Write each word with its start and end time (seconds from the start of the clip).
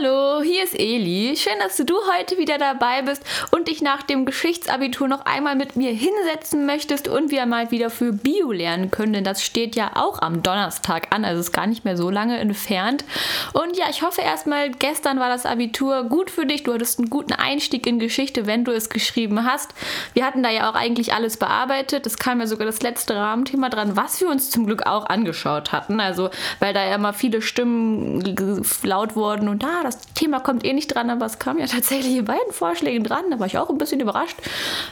Hallo, 0.00 0.42
hier 0.42 0.64
ist 0.64 0.78
Eli. 0.78 1.34
Schön, 1.36 1.58
dass 1.60 1.76
du 1.76 1.94
heute 2.16 2.36
wieder 2.36 2.58
dabei 2.58 3.02
bist 3.02 3.22
und 3.50 3.68
dich 3.68 3.82
nach 3.82 4.02
dem 4.02 4.26
Geschichtsabitur 4.26 5.08
noch 5.08 5.24
einmal 5.24 5.56
mit 5.56 5.76
mir 5.76 5.90
hinsetzen 5.90 6.66
möchtest 6.66 7.08
und 7.08 7.30
wir 7.30 7.46
mal 7.46 7.70
wieder 7.70 7.90
für 7.90 8.12
Bio 8.12 8.52
lernen 8.52 8.90
können, 8.90 9.12
denn 9.12 9.24
das 9.24 9.42
steht 9.42 9.76
ja 9.76 9.92
auch 9.94 10.20
am 10.20 10.42
Donnerstag 10.42 11.08
an, 11.14 11.24
also 11.24 11.40
ist 11.40 11.52
gar 11.52 11.66
nicht 11.66 11.84
mehr 11.84 11.96
so 11.96 12.10
lange 12.10 12.38
entfernt. 12.38 13.04
Und 13.54 13.76
ja, 13.76 13.86
ich 13.90 14.02
hoffe 14.02 14.20
erstmal, 14.20 14.70
gestern 14.70 15.18
war 15.18 15.28
das 15.28 15.46
Abitur 15.46 16.04
gut 16.04 16.30
für 16.30 16.46
dich. 16.46 16.62
Du 16.62 16.74
hattest 16.74 16.98
einen 16.98 17.10
guten 17.10 17.32
Einstieg 17.32 17.86
in 17.86 17.98
Geschichte, 17.98 18.46
wenn 18.46 18.64
du 18.64 18.72
es 18.72 18.90
geschrieben 18.90 19.44
hast. 19.44 19.74
Wir 20.12 20.24
hatten 20.24 20.42
da 20.42 20.50
ja 20.50 20.70
auch 20.70 20.74
eigentlich 20.74 21.14
alles 21.14 21.38
bearbeitet. 21.38 22.06
Es 22.06 22.18
kam 22.18 22.40
ja 22.40 22.46
sogar 22.46 22.66
das 22.66 22.82
letzte 22.82 23.16
Rahmenthema 23.16 23.68
dran, 23.68 23.96
was 23.96 24.20
wir 24.20 24.28
uns 24.28 24.50
zum 24.50 24.66
Glück 24.66 24.86
auch 24.86 25.06
angeschaut 25.06 25.72
hatten. 25.72 25.98
Also, 26.00 26.30
weil 26.60 26.72
da 26.72 26.84
ja 26.84 26.94
immer 26.94 27.12
viele 27.12 27.42
Stimmen 27.42 28.36
laut 28.82 29.16
wurden 29.16 29.48
und 29.48 29.62
da, 29.62 29.80
ah, 29.80 29.87
das 29.88 30.00
Thema 30.14 30.40
kommt 30.40 30.64
eh 30.64 30.72
nicht 30.72 30.94
dran, 30.94 31.10
aber 31.10 31.26
es 31.26 31.38
kam 31.38 31.58
ja 31.58 31.66
tatsächlich 31.66 32.16
in 32.16 32.24
beiden 32.24 32.52
Vorschlägen 32.52 33.04
dran. 33.04 33.24
Da 33.30 33.38
war 33.38 33.46
ich 33.46 33.58
auch 33.58 33.70
ein 33.70 33.78
bisschen 33.78 34.00
überrascht. 34.00 34.36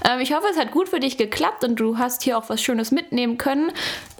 Ähm, 0.08 0.20
ich 0.20 0.34
hoffe, 0.34 0.46
es 0.50 0.58
hat 0.58 0.70
gut 0.70 0.88
für 0.88 1.00
dich 1.00 1.16
geklappt 1.16 1.64
und 1.64 1.76
du 1.76 1.98
hast 1.98 2.22
hier 2.22 2.38
auch 2.38 2.48
was 2.48 2.62
Schönes 2.62 2.90
mitnehmen 2.90 3.38
können. 3.38 3.72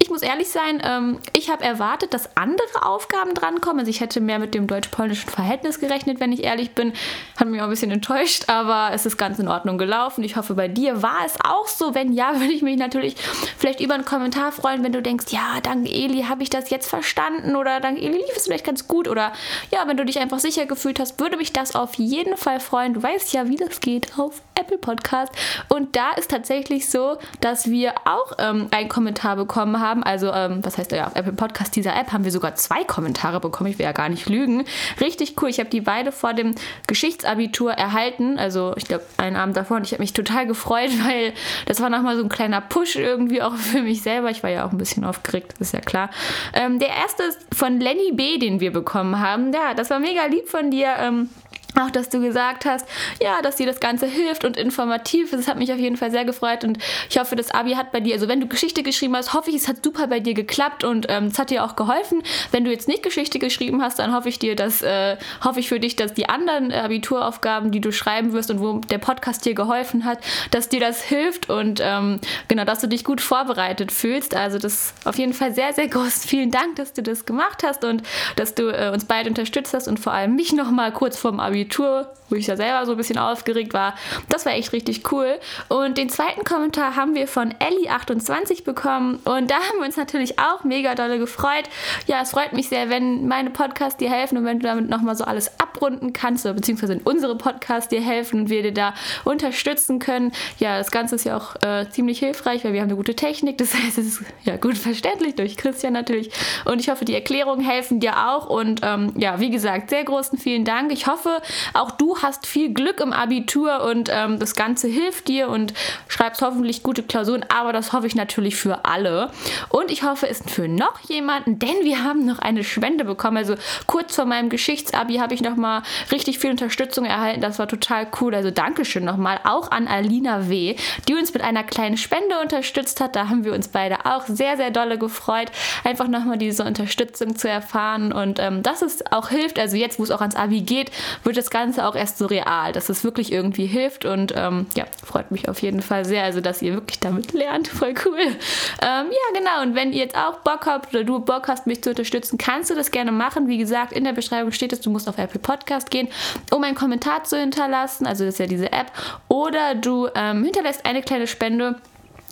Ich 0.07 0.11
muss 0.11 0.23
ehrlich 0.23 0.49
sein, 0.49 0.81
ähm, 0.85 1.19
ich 1.33 1.51
habe 1.51 1.65
erwartet, 1.65 2.15
dass 2.15 2.37
andere 2.37 2.85
Aufgaben 2.85 3.35
drankommen. 3.35 3.81
Also 3.81 3.91
ich 3.91 4.01
hätte 4.01 4.21
mehr 4.21 4.39
mit 4.39 4.55
dem 4.55 4.69
deutsch-polnischen 4.69 5.29
Verhältnis 5.29 5.81
gerechnet, 5.81 6.21
wenn 6.21 6.31
ich 6.31 6.45
ehrlich 6.45 6.77
bin. 6.77 6.93
Hat 7.37 7.49
mich 7.49 7.61
auch 7.61 7.65
ein 7.65 7.71
bisschen 7.71 7.91
enttäuscht, 7.91 8.45
aber 8.47 8.91
es 8.93 9.05
ist 9.05 9.17
ganz 9.17 9.41
in 9.41 9.49
Ordnung 9.49 9.79
gelaufen. 9.79 10.23
Ich 10.23 10.37
hoffe, 10.37 10.55
bei 10.55 10.69
dir 10.69 11.03
war 11.03 11.27
es 11.27 11.35
auch 11.43 11.67
so. 11.67 11.97
Wenn 11.97 12.13
ja, 12.13 12.35
würde 12.39 12.53
ich 12.53 12.63
mich 12.63 12.79
natürlich 12.79 13.17
vielleicht 13.59 13.81
über 13.81 13.95
einen 13.95 14.05
Kommentar 14.05 14.53
freuen, 14.53 14.85
wenn 14.85 14.93
du 14.93 15.03
denkst, 15.03 15.27
ja, 15.31 15.61
dank 15.61 15.89
Eli 15.89 16.23
habe 16.23 16.45
ich 16.45 16.51
das 16.51 16.71
jetzt 16.71 16.89
verstanden 16.89 17.57
oder 17.57 17.81
dank 17.81 17.99
Eli 17.99 18.19
lief 18.19 18.37
es 18.37 18.45
vielleicht 18.45 18.65
ganz 18.65 18.87
gut 18.87 19.09
oder 19.09 19.33
ja, 19.73 19.89
wenn 19.89 19.97
du 19.97 20.05
dich 20.05 20.21
einfach 20.21 20.39
sicher 20.39 20.67
gefühlt 20.67 21.01
hast, 21.01 21.19
würde 21.19 21.37
mich 21.37 21.53
das 21.53 21.75
auf 21.75 21.95
jeden 21.95 22.37
Fall 22.37 22.61
freuen. 22.61 22.95
Du 22.95 23.03
weißt 23.03 23.33
ja, 23.33 23.49
wie 23.49 23.57
das 23.57 23.81
geht 23.81 24.17
auf 24.17 24.41
Apple 24.55 24.79
Podcast. 24.79 25.33
Und 25.69 25.97
da 25.97 26.13
ist 26.13 26.31
tatsächlich 26.31 26.89
so, 26.89 27.19
dass 27.41 27.71
wir 27.71 27.95
auch 28.05 28.33
ähm, 28.39 28.69
einen 28.71 28.89
Kommentar 28.89 29.37
bekommen 29.37 29.81
haben. 29.81 29.96
Also, 30.03 30.33
ähm, 30.33 30.65
was 30.65 30.79
heißt 30.79 30.93
ja, 30.93 31.07
auf 31.07 31.17
Apple 31.17 31.33
Podcast 31.33 31.77
dieser 31.77 31.95
App 31.97 32.13
haben 32.13 32.25
wir 32.25 32.33
sogar 32.33 32.55
zwei 32.55 32.85
Kommentare 32.85 33.41
bekommen. 33.41 33.71
Ich 33.71 33.79
will 33.79 33.85
ja 33.85 33.93
gar 33.93 34.09
nicht 34.09 34.29
lügen. 34.29 34.65
Richtig 35.01 35.41
cool. 35.41 35.49
Ich 35.49 35.59
habe 35.59 35.71
die 35.71 35.81
beide 35.81 36.13
vor 36.13 36.35
dem 36.35 36.55
Geschichtsabitur 36.87 37.73
erhalten. 37.73 38.39
Also, 38.39 38.75
ich 38.77 38.85
glaube, 38.85 39.05
einen 39.17 39.37
Abend 39.37 39.57
davor. 39.57 39.79
Und 39.79 39.85
ich 39.87 39.93
habe 39.93 40.03
mich 40.03 40.13
total 40.13 40.47
gefreut, 40.47 40.91
weil 41.05 41.33
das 41.67 41.81
war 41.81 41.91
nochmal 41.91 42.17
so 42.17 42.23
ein 42.23 42.29
kleiner 42.29 42.61
Push 42.61 42.97
irgendwie 42.97 43.43
auch 43.43 43.55
für 43.55 43.83
mich 43.83 44.03
selber. 44.03 44.31
Ich 44.31 44.43
war 44.43 44.51
ja 44.51 44.67
auch 44.67 44.73
ein 44.73 44.79
bisschen 44.79 45.05
aufgeregt, 45.05 45.55
ist 45.59 45.73
ja 45.73 45.81
klar. 45.81 46.11
Ähm, 46.55 46.79
der 46.79 46.89
erste 46.89 47.23
ist 47.25 47.39
von 47.55 47.81
Lenny 47.81 48.13
B., 48.13 48.39
den 48.39 48.61
wir 48.61 48.73
bekommen 48.73 49.21
haben. 49.21 49.53
Ja, 49.53 49.75
das 49.75 49.91
war 49.91 50.01
mega 50.01 50.27
lieb 50.27 50.49
von 50.49 50.71
dir. 50.71 50.95
Ähm, 50.99 51.31
auch, 51.77 51.91
dass 51.91 52.09
du 52.09 52.21
gesagt 52.21 52.65
hast, 52.65 52.87
ja, 53.21 53.43
dass 53.43 53.57
dir 53.57 53.67
das 53.67 53.81
Ganze 53.81 54.07
hilft 54.07 54.45
und 54.45 54.57
informativ 54.57 55.33
ist. 55.33 55.41
Das 55.41 55.49
hat 55.49 55.59
mich 55.59 55.73
auf 55.73 55.79
jeden 55.79 55.97
Fall 55.97 56.11
sehr 56.11 56.25
gefreut 56.25 56.65
und 56.65 56.79
ich 57.11 57.19
hoffe, 57.19 57.37
das 57.37 57.51
Abi 57.51 57.73
hat 57.73 57.93
bei 57.93 58.01
dir, 58.01 58.15
also 58.15 58.29
wenn 58.29 58.41
du 58.41 58.47
Geschichte 58.47 58.83
geschrieben 58.83 59.17
hast, 59.17 59.35
hoffe 59.35 59.51
ich, 59.51 59.57
es 59.57 59.69
hat 59.69 59.85
super 59.85 60.07
bei 60.07 60.21
dir 60.21 60.35
geklappt 60.35 60.85
und 60.85 61.07
ähm, 61.09 61.27
es 61.27 61.39
hat 61.39 61.51
dir 61.51 61.65
auch 61.65 61.77
geholfen. 61.77 62.23
Wenn 62.51 62.65
du 62.65 62.71
jetzt 62.71 62.89
nicht 62.89 63.03
Geschichte 63.03 63.39
geschrieben 63.39 63.83
hast, 63.83 63.99
dann 63.99 64.15
hoffe 64.15 64.29
ich 64.29 64.39
dir, 64.39 64.57
dass, 64.57 64.83
äh, 64.83 65.17
hoffe 65.45 65.61
ich 65.61 65.69
für 65.69 65.81
dich, 65.81 65.97
dass 65.97 66.15
die 66.15 66.29
anderen 66.29 66.73
Abituraufgaben, 66.73 67.71
die 67.71 67.81
du 67.81 67.93
schreiben 67.93 68.33
wirst 68.33 68.51
und 68.51 68.61
wo 68.61 68.79
der 68.79 68.99
Podcast 68.99 69.45
dir 69.45 69.55
geholfen 69.55 70.05
hat, 70.05 70.19
dass 70.51 70.69
dir 70.69 70.81
das 70.81 71.03
hilft 71.03 71.51
und 71.51 71.81
ähm, 71.83 72.21
genau, 72.49 72.65
dass 72.65 72.81
du 72.81 72.89
dich 72.89 73.05
gut 73.05 73.21
vorbereitet 73.21 73.93
fühlst. 73.93 74.35
Also 74.35 74.59
das 74.59 74.75
ist 74.75 74.95
auf 75.07 75.19
jeden 75.19 75.35
Fall 75.35 75.55
sehr, 75.55 75.73
sehr 75.73 75.89
groß. 75.89 76.25
Vielen 76.27 76.51
Dank, 76.51 76.77
dass 76.77 76.93
du 76.93 77.03
das 77.03 77.27
gemacht 77.27 77.63
hast 77.65 77.85
und 77.85 78.03
dass 78.37 78.55
du 78.55 78.69
äh, 78.69 78.91
uns 78.91 79.05
beide 79.05 79.29
unterstützt 79.29 79.75
hast 79.75 79.89
und 79.89 80.01
vor 80.01 80.13
allem 80.13 80.35
mich 80.35 80.53
nochmal 80.53 80.93
kurz 80.93 81.19
vorm 81.19 81.41
Abitur 81.41 81.66
Abitur, 81.67 82.13
wo 82.29 82.37
ich 82.37 82.47
ja 82.47 82.57
selber 82.57 82.85
so 82.87 82.93
ein 82.93 82.97
bisschen 82.97 83.19
aufgeregt 83.19 83.73
war. 83.73 83.95
Das 84.29 84.47
war 84.47 84.53
echt 84.53 84.73
richtig 84.73 85.13
cool. 85.13 85.39
Und 85.69 85.99
den 85.99 86.09
zweiten 86.09 86.45
Kommentar 86.45 86.97
haben 86.97 87.15
wir 87.15 87.29
von 87.29 87.53
Ellie28 87.55 88.65
bekommen. 88.65 89.21
Und 89.25 89.51
da 89.51 89.57
haben 89.57 89.79
wir 89.79 89.87
uns 89.87 89.97
natürlich 89.97 90.39
auch 90.39 90.65
mega 90.65 90.95
dolle 90.95 91.19
gefreut. 91.19 91.65
Ja, 92.07 92.23
es 92.23 92.31
freut 92.31 92.53
mich 92.53 92.69
sehr, 92.69 92.89
wenn 92.89 93.29
meine 93.29 93.51
Podcasts 93.51 93.97
dir 93.97 94.11
helfen 94.11 94.39
und 94.39 94.45
wenn 94.45 94.59
du 94.59 94.67
damit 94.67 94.89
nochmal 94.89 95.17
so 95.17 95.25
alles 95.25 95.53
abrunden 95.61 96.13
kannst, 96.13 96.45
oder 96.45 96.55
beziehungsweise 96.55 97.01
unsere 97.05 97.37
Podcasts 97.37 97.89
dir 97.89 98.01
helfen 98.01 98.41
und 98.41 98.51
wir 98.51 98.63
dir 98.63 98.75
da 98.75 98.95
unterstützen 99.25 99.99
können. 99.99 100.33
Ja, 100.59 100.79
das 100.79 100.91
Ganze 100.91 101.17
ist 101.17 101.25
ja 101.25 101.37
auch 101.37 101.57
äh, 101.63 101.89
ziemlich 101.91 102.19
hilfreich, 102.19 102.65
weil 102.65 102.73
wir 102.73 102.81
haben 102.81 102.89
eine 102.89 102.97
gute 102.97 103.15
Technik. 103.15 103.59
Das 103.59 103.75
heißt, 103.75 103.99
es 103.99 104.07
ist 104.07 104.23
ja 104.45 104.57
gut 104.57 104.79
verständlich 104.79 105.35
durch 105.37 105.57
Christian 105.57 105.93
natürlich. 105.93 106.31
Und 106.65 106.81
ich 106.81 106.89
hoffe, 106.89 107.05
die 107.05 107.15
Erklärungen 107.15 107.65
helfen 107.65 108.01
dir 108.01 108.29
auch. 108.29 108.49
Und 108.49 108.81
ähm, 108.83 109.13
ja, 109.17 109.39
wie 109.41 109.51
gesagt, 109.51 109.91
sehr 109.91 110.05
großen 110.05 110.39
vielen 110.39 110.65
Dank. 110.65 110.93
Ich 110.93 111.07
hoffe, 111.07 111.41
auch 111.75 111.91
du 111.91 112.19
hast 112.19 112.47
viel 112.47 112.73
Glück 112.73 113.01
im 113.01 113.13
Abitur 113.13 113.83
und 113.85 114.09
ähm, 114.13 114.39
das 114.39 114.55
Ganze 114.55 114.89
hilft 114.89 115.29
dir 115.29 115.49
und 115.49 115.75
schreibst 116.09 116.43
hoffentlich 116.43 116.83
gute 116.83 117.03
Klausuren, 117.03 117.45
aber 117.49 117.73
das 117.73 117.93
hoffe 117.93 118.07
ich 118.07 118.15
natürlich 118.15 118.57
für 118.57 118.85
alle. 118.85 119.31
Und 119.69 119.91
ich 119.91 120.03
hoffe 120.03 120.29
es 120.29 120.43
für 120.47 120.69
noch 120.69 121.01
jemanden, 121.09 121.59
denn 121.59 121.83
wir 121.83 122.05
haben 122.05 122.25
noch 122.25 122.39
eine 122.39 122.65
Spende 122.65 123.05
bekommen. 123.05 123.37
Also 123.37 123.55
kurz 123.87 124.15
vor 124.15 124.25
meinem 124.25 124.49
Geschichtsabi 124.49 125.17
habe 125.17 125.35
ich 125.35 125.43
nochmal 125.43 125.83
richtig 126.11 126.39
viel 126.39 126.51
Unterstützung 126.51 127.05
erhalten. 127.05 127.41
Das 127.41 127.59
war 127.59 127.69
total 127.69 128.07
cool. 128.21 128.35
Also 128.35 128.51
Dankeschön 128.51 129.05
nochmal 129.05 129.41
auch 129.45 129.71
an 129.71 129.89
Alina 129.89 130.49
W., 130.49 130.77
die 131.09 131.15
uns 131.15 131.33
mit 131.33 131.43
einer 131.43 131.65
kleinen 131.65 131.97
Spende 131.97 132.39
unterstützt 132.43 133.01
hat. 133.01 133.17
Da 133.17 133.29
haben 133.29 133.45
wir 133.45 133.53
uns 133.53 133.69
beide 133.69 134.07
auch 134.07 134.27
sehr, 134.27 134.57
sehr 134.57 134.71
dolle 134.71 134.99
gefreut, 134.99 135.51
einfach 135.85 136.09
nochmal 136.09 136.39
diese 136.39 136.65
Unterstützung 136.65 137.37
zu 137.37 137.49
erfahren 137.49 138.13
und 138.13 138.39
ähm, 138.39 138.63
dass 138.63 138.83
es 138.83 139.05
auch 139.13 139.29
hilft. 139.29 139.59
Also 139.59 139.77
jetzt, 139.77 139.99
wo 139.99 140.03
es 140.03 140.11
auch 140.11 140.21
ans 140.21 140.37
Abi 140.37 140.61
geht, 140.61 140.91
wird 141.25 141.36
es 141.39 141.47
das 141.47 141.51
Ganze 141.51 141.87
auch 141.87 141.95
erst 141.95 142.19
so 142.19 142.27
real, 142.27 142.73
dass 142.73 142.89
es 142.89 143.05
wirklich 143.05 143.33
irgendwie 143.33 143.67
hilft 143.67 144.05
und 144.05 144.33
ähm, 144.37 144.67
ja, 144.77 144.85
freut 145.05 145.31
mich 145.31 145.49
auf 145.49 145.63
jeden 145.63 145.81
Fall 145.81 146.05
sehr, 146.05 146.25
also 146.25 146.41
dass 146.41 146.61
ihr 146.61 146.75
wirklich 146.75 146.99
damit 146.99 147.33
lernt, 147.33 147.69
voll 147.69 147.95
cool. 148.05 148.19
Ähm, 148.19 148.37
ja, 148.83 149.39
genau, 149.39 149.63
und 149.63 149.75
wenn 149.75 149.93
ihr 149.93 150.01
jetzt 150.01 150.17
auch 150.17 150.41
Bock 150.41 150.67
habt 150.67 150.93
oder 150.93 151.05
du 151.05 151.21
Bock 151.21 151.49
hast, 151.49 151.67
mich 151.67 151.83
zu 151.83 151.91
unterstützen, 151.91 152.37
kannst 152.37 152.71
du 152.71 152.75
das 152.75 152.91
gerne 152.91 153.13
machen. 153.13 153.49
Wie 153.49 153.59
gesagt, 153.59 153.93
in 153.93 154.05
der 154.05 154.13
Beschreibung 154.13 154.53
steht 154.53 154.73
es, 154.73 154.81
du 154.81 154.91
musst 154.91 155.09
auf 155.09 155.19
Apple 155.19 155.41
Podcast 155.41 155.91
gehen, 155.91 156.09
um 156.51 156.63
einen 156.65 156.75
Kommentar 156.75 157.25
zu 157.25 157.39
hinterlassen, 157.39 158.07
also 158.07 158.25
das 158.25 158.35
ist 158.35 158.41
ja 158.41 158.47
diese 158.47 158.73
App, 158.73 158.91
oder 159.29 159.75
du 159.75 160.09
ähm, 160.15 160.45
hinterlässt 160.45 160.85
eine 160.85 161.03
kleine 161.03 161.27
Spende 161.27 161.77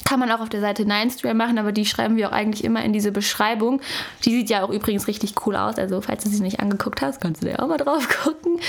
kann 0.04 0.20
man 0.20 0.30
auch 0.30 0.40
auf 0.40 0.48
der 0.48 0.60
Seite 0.60 0.84
Ninestream 0.84 1.36
machen, 1.36 1.58
aber 1.58 1.72
die 1.72 1.86
schreiben 1.86 2.16
wir 2.16 2.28
auch 2.28 2.32
eigentlich 2.32 2.64
immer 2.64 2.84
in 2.84 2.92
diese 2.92 3.12
Beschreibung. 3.12 3.80
Die 4.24 4.30
sieht 4.30 4.50
ja 4.50 4.62
auch 4.62 4.70
übrigens 4.70 5.08
richtig 5.08 5.34
cool 5.46 5.56
aus. 5.56 5.76
Also, 5.76 6.00
falls 6.00 6.24
du 6.24 6.30
sie 6.30 6.42
nicht 6.42 6.60
angeguckt 6.60 7.00
hast, 7.00 7.20
kannst 7.20 7.42
du 7.42 7.46
dir 7.46 7.62
auch 7.62 7.68
mal 7.68 7.78
drauf 7.78 8.08
gucken. 8.22 8.60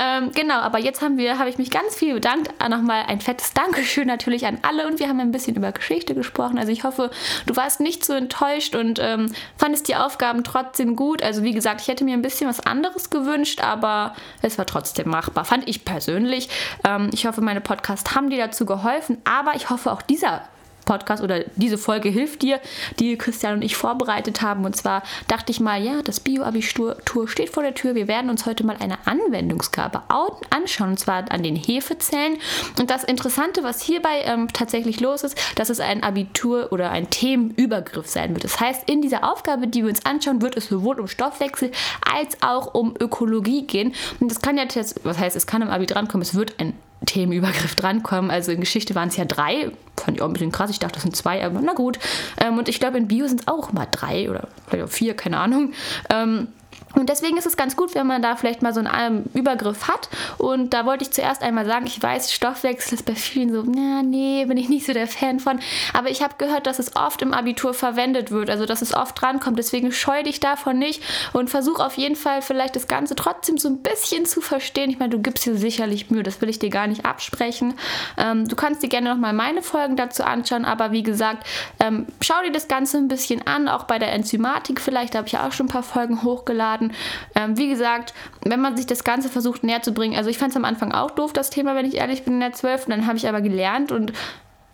Ähm, 0.00 0.30
genau, 0.32 0.54
aber 0.54 0.78
jetzt 0.78 1.02
haben 1.02 1.18
wir, 1.18 1.38
habe 1.38 1.50
ich 1.50 1.58
mich 1.58 1.70
ganz 1.70 1.94
viel 1.94 2.14
bedankt. 2.14 2.50
Ah, 2.58 2.68
nochmal 2.68 3.04
ein 3.08 3.20
fettes 3.20 3.52
Dankeschön 3.54 4.06
natürlich 4.06 4.46
an 4.46 4.58
alle 4.62 4.86
und 4.86 5.00
wir 5.00 5.08
haben 5.08 5.20
ein 5.20 5.32
bisschen 5.32 5.56
über 5.56 5.72
Geschichte 5.72 6.14
gesprochen. 6.14 6.58
Also 6.58 6.70
ich 6.70 6.84
hoffe, 6.84 7.10
du 7.46 7.56
warst 7.56 7.80
nicht 7.80 8.04
so 8.04 8.12
enttäuscht 8.12 8.76
und 8.76 8.98
ähm, 9.00 9.32
fandest 9.56 9.88
die 9.88 9.96
Aufgaben 9.96 10.44
trotzdem 10.44 10.96
gut. 10.96 11.22
Also 11.22 11.42
wie 11.42 11.52
gesagt, 11.52 11.80
ich 11.80 11.88
hätte 11.88 12.04
mir 12.04 12.14
ein 12.14 12.22
bisschen 12.22 12.48
was 12.48 12.60
anderes 12.60 13.10
gewünscht, 13.10 13.60
aber 13.62 14.14
es 14.42 14.58
war 14.58 14.66
trotzdem 14.66 15.08
machbar, 15.10 15.44
fand 15.44 15.68
ich 15.68 15.84
persönlich. 15.84 16.48
Ähm, 16.84 17.10
ich 17.12 17.26
hoffe, 17.26 17.40
meine 17.40 17.60
Podcasts 17.60 18.14
haben 18.14 18.30
dir 18.30 18.38
dazu 18.38 18.64
geholfen, 18.64 19.18
aber 19.24 19.54
ich 19.56 19.70
hoffe 19.70 19.90
auch 19.90 20.02
dieser 20.02 20.42
Podcast 20.84 21.22
oder 21.22 21.40
diese 21.56 21.78
Folge 21.78 22.08
hilft 22.08 22.42
dir, 22.42 22.60
die 22.98 23.16
Christian 23.16 23.54
und 23.54 23.62
ich 23.62 23.76
vorbereitet 23.76 24.42
haben. 24.42 24.64
Und 24.64 24.76
zwar 24.76 25.02
dachte 25.28 25.50
ich 25.52 25.60
mal, 25.60 25.82
ja, 25.82 26.02
das 26.02 26.20
Bio-Abitur 26.20 26.96
steht 27.26 27.50
vor 27.50 27.62
der 27.62 27.74
Tür. 27.74 27.94
Wir 27.94 28.08
werden 28.08 28.30
uns 28.30 28.46
heute 28.46 28.64
mal 28.64 28.76
eine 28.78 28.98
Anwendungsgabe 29.06 30.02
anschauen, 30.50 30.90
und 30.90 30.98
zwar 30.98 31.30
an 31.30 31.42
den 31.42 31.56
Hefezellen. 31.56 32.38
Und 32.78 32.90
das 32.90 33.04
Interessante, 33.04 33.62
was 33.62 33.82
hierbei 33.82 34.22
ähm, 34.24 34.48
tatsächlich 34.52 35.00
los 35.00 35.22
ist, 35.22 35.38
dass 35.56 35.70
es 35.70 35.80
ein 35.80 36.02
Abitur 36.02 36.72
oder 36.72 36.90
ein 36.90 37.10
Themenübergriff 37.10 38.08
sein 38.08 38.30
wird. 38.30 38.44
Das 38.44 38.60
heißt, 38.60 38.88
in 38.88 39.02
dieser 39.02 39.30
Aufgabe, 39.30 39.66
die 39.66 39.82
wir 39.82 39.88
uns 39.88 40.04
anschauen, 40.04 40.42
wird 40.42 40.56
es 40.56 40.68
sowohl 40.68 41.00
um 41.00 41.08
Stoffwechsel 41.08 41.70
als 42.12 42.42
auch 42.42 42.74
um 42.74 42.94
Ökologie 42.98 43.66
gehen. 43.66 43.94
Und 44.20 44.30
das 44.30 44.40
kann 44.40 44.58
ja, 44.58 44.64
was 45.02 45.18
heißt, 45.18 45.36
es 45.36 45.46
kann 45.46 45.62
im 45.62 45.68
Abi 45.68 45.86
drankommen, 45.86 46.22
es 46.22 46.34
wird 46.34 46.58
ein 46.58 46.74
Themenübergriff 47.06 47.74
drankommen. 47.74 48.30
Also 48.30 48.52
in 48.52 48.60
Geschichte 48.60 48.94
waren 48.94 49.08
es 49.08 49.16
ja 49.16 49.24
drei. 49.24 49.70
Fand 49.96 50.16
ich 50.16 50.22
auch 50.22 50.26
ein 50.26 50.32
bisschen 50.32 50.52
krass. 50.52 50.70
Ich 50.70 50.78
dachte, 50.78 50.94
das 50.94 51.02
sind 51.02 51.16
zwei, 51.16 51.44
aber 51.44 51.60
na 51.62 51.72
gut. 51.72 51.98
Ähm, 52.44 52.58
und 52.58 52.68
ich 52.68 52.80
glaube, 52.80 52.98
in 52.98 53.08
Bio 53.08 53.26
sind 53.26 53.42
es 53.42 53.48
auch 53.48 53.72
mal 53.72 53.86
drei 53.90 54.30
oder 54.30 54.48
vielleicht 54.66 54.84
auch 54.84 54.90
vier, 54.90 55.14
keine 55.14 55.38
Ahnung. 55.38 55.72
Ähm, 56.10 56.48
und 56.94 57.08
deswegen 57.08 57.36
ist 57.36 57.46
es 57.46 57.56
ganz 57.56 57.76
gut, 57.76 57.94
wenn 57.94 58.06
man 58.06 58.22
da 58.22 58.36
vielleicht 58.36 58.62
mal 58.62 58.72
so 58.72 58.80
einen 58.80 59.28
Übergriff 59.34 59.88
hat. 59.88 60.08
Und 60.38 60.72
da 60.74 60.86
wollte 60.86 61.04
ich 61.04 61.10
zuerst 61.10 61.42
einmal 61.42 61.66
sagen, 61.66 61.86
ich 61.86 62.00
weiß, 62.00 62.32
Stoffwechsel 62.32 62.94
ist 62.94 63.04
bei 63.04 63.14
vielen 63.14 63.52
so, 63.52 63.64
na, 63.66 64.02
nee, 64.02 64.44
bin 64.46 64.56
ich 64.56 64.68
nicht 64.68 64.86
so 64.86 64.92
der 64.92 65.08
Fan 65.08 65.40
von. 65.40 65.58
Aber 65.92 66.10
ich 66.10 66.22
habe 66.22 66.34
gehört, 66.38 66.66
dass 66.66 66.78
es 66.78 66.94
oft 66.94 67.20
im 67.22 67.34
Abitur 67.34 67.74
verwendet 67.74 68.30
wird, 68.30 68.48
also 68.48 68.64
dass 68.64 68.80
es 68.80 68.94
oft 68.94 69.20
drankommt. 69.20 69.58
Deswegen 69.58 69.90
scheu 69.92 70.22
dich 70.22 70.40
davon 70.40 70.78
nicht 70.78 71.02
und 71.32 71.50
versuch 71.50 71.80
auf 71.80 71.96
jeden 71.96 72.16
Fall 72.16 72.42
vielleicht 72.42 72.76
das 72.76 72.86
Ganze 72.86 73.16
trotzdem 73.16 73.58
so 73.58 73.68
ein 73.68 73.78
bisschen 73.78 74.24
zu 74.24 74.40
verstehen. 74.40 74.90
Ich 74.90 74.98
meine, 74.98 75.10
du 75.10 75.20
gibst 75.20 75.46
dir 75.46 75.56
sicherlich 75.56 76.10
Mühe, 76.10 76.22
das 76.22 76.40
will 76.40 76.48
ich 76.48 76.58
dir 76.58 76.70
gar 76.70 76.86
nicht 76.86 77.04
absprechen. 77.04 77.74
Ähm, 78.16 78.46
du 78.46 78.54
kannst 78.54 78.82
dir 78.82 78.88
gerne 78.88 79.10
nochmal 79.10 79.32
meine 79.32 79.62
Folgen 79.62 79.96
dazu 79.96 80.22
anschauen, 80.22 80.64
aber 80.64 80.92
wie 80.92 81.02
gesagt, 81.02 81.44
ähm, 81.80 82.06
schau 82.20 82.40
dir 82.44 82.52
das 82.52 82.68
Ganze 82.68 82.98
ein 82.98 83.08
bisschen 83.08 83.46
an, 83.46 83.68
auch 83.68 83.84
bei 83.84 83.98
der 83.98 84.12
Enzymatik 84.12 84.80
vielleicht, 84.80 85.14
da 85.14 85.18
habe 85.18 85.26
ich 85.26 85.32
ja 85.32 85.46
auch 85.46 85.52
schon 85.52 85.66
ein 85.66 85.70
paar 85.70 85.82
Folgen 85.82 86.22
hochgeladen 86.22 86.83
Zutaten. 86.84 86.92
Ähm, 87.34 87.56
wie 87.56 87.68
gesagt, 87.68 88.14
wenn 88.44 88.60
man 88.60 88.76
sich 88.76 88.86
das 88.86 89.04
Ganze 89.04 89.28
versucht 89.28 89.64
näher 89.64 89.82
zu 89.82 89.92
bringen, 89.92 90.16
also 90.16 90.30
ich 90.30 90.38
fand 90.38 90.50
es 90.50 90.56
am 90.56 90.64
Anfang 90.64 90.92
auch 90.92 91.10
doof, 91.10 91.32
das 91.32 91.50
Thema, 91.50 91.74
wenn 91.74 91.86
ich 91.86 91.96
ehrlich 91.96 92.24
bin, 92.24 92.34
in 92.34 92.40
der 92.40 92.52
12. 92.52 92.86
Dann 92.86 93.06
habe 93.06 93.16
ich 93.16 93.28
aber 93.28 93.40
gelernt 93.40 93.92
und 93.92 94.12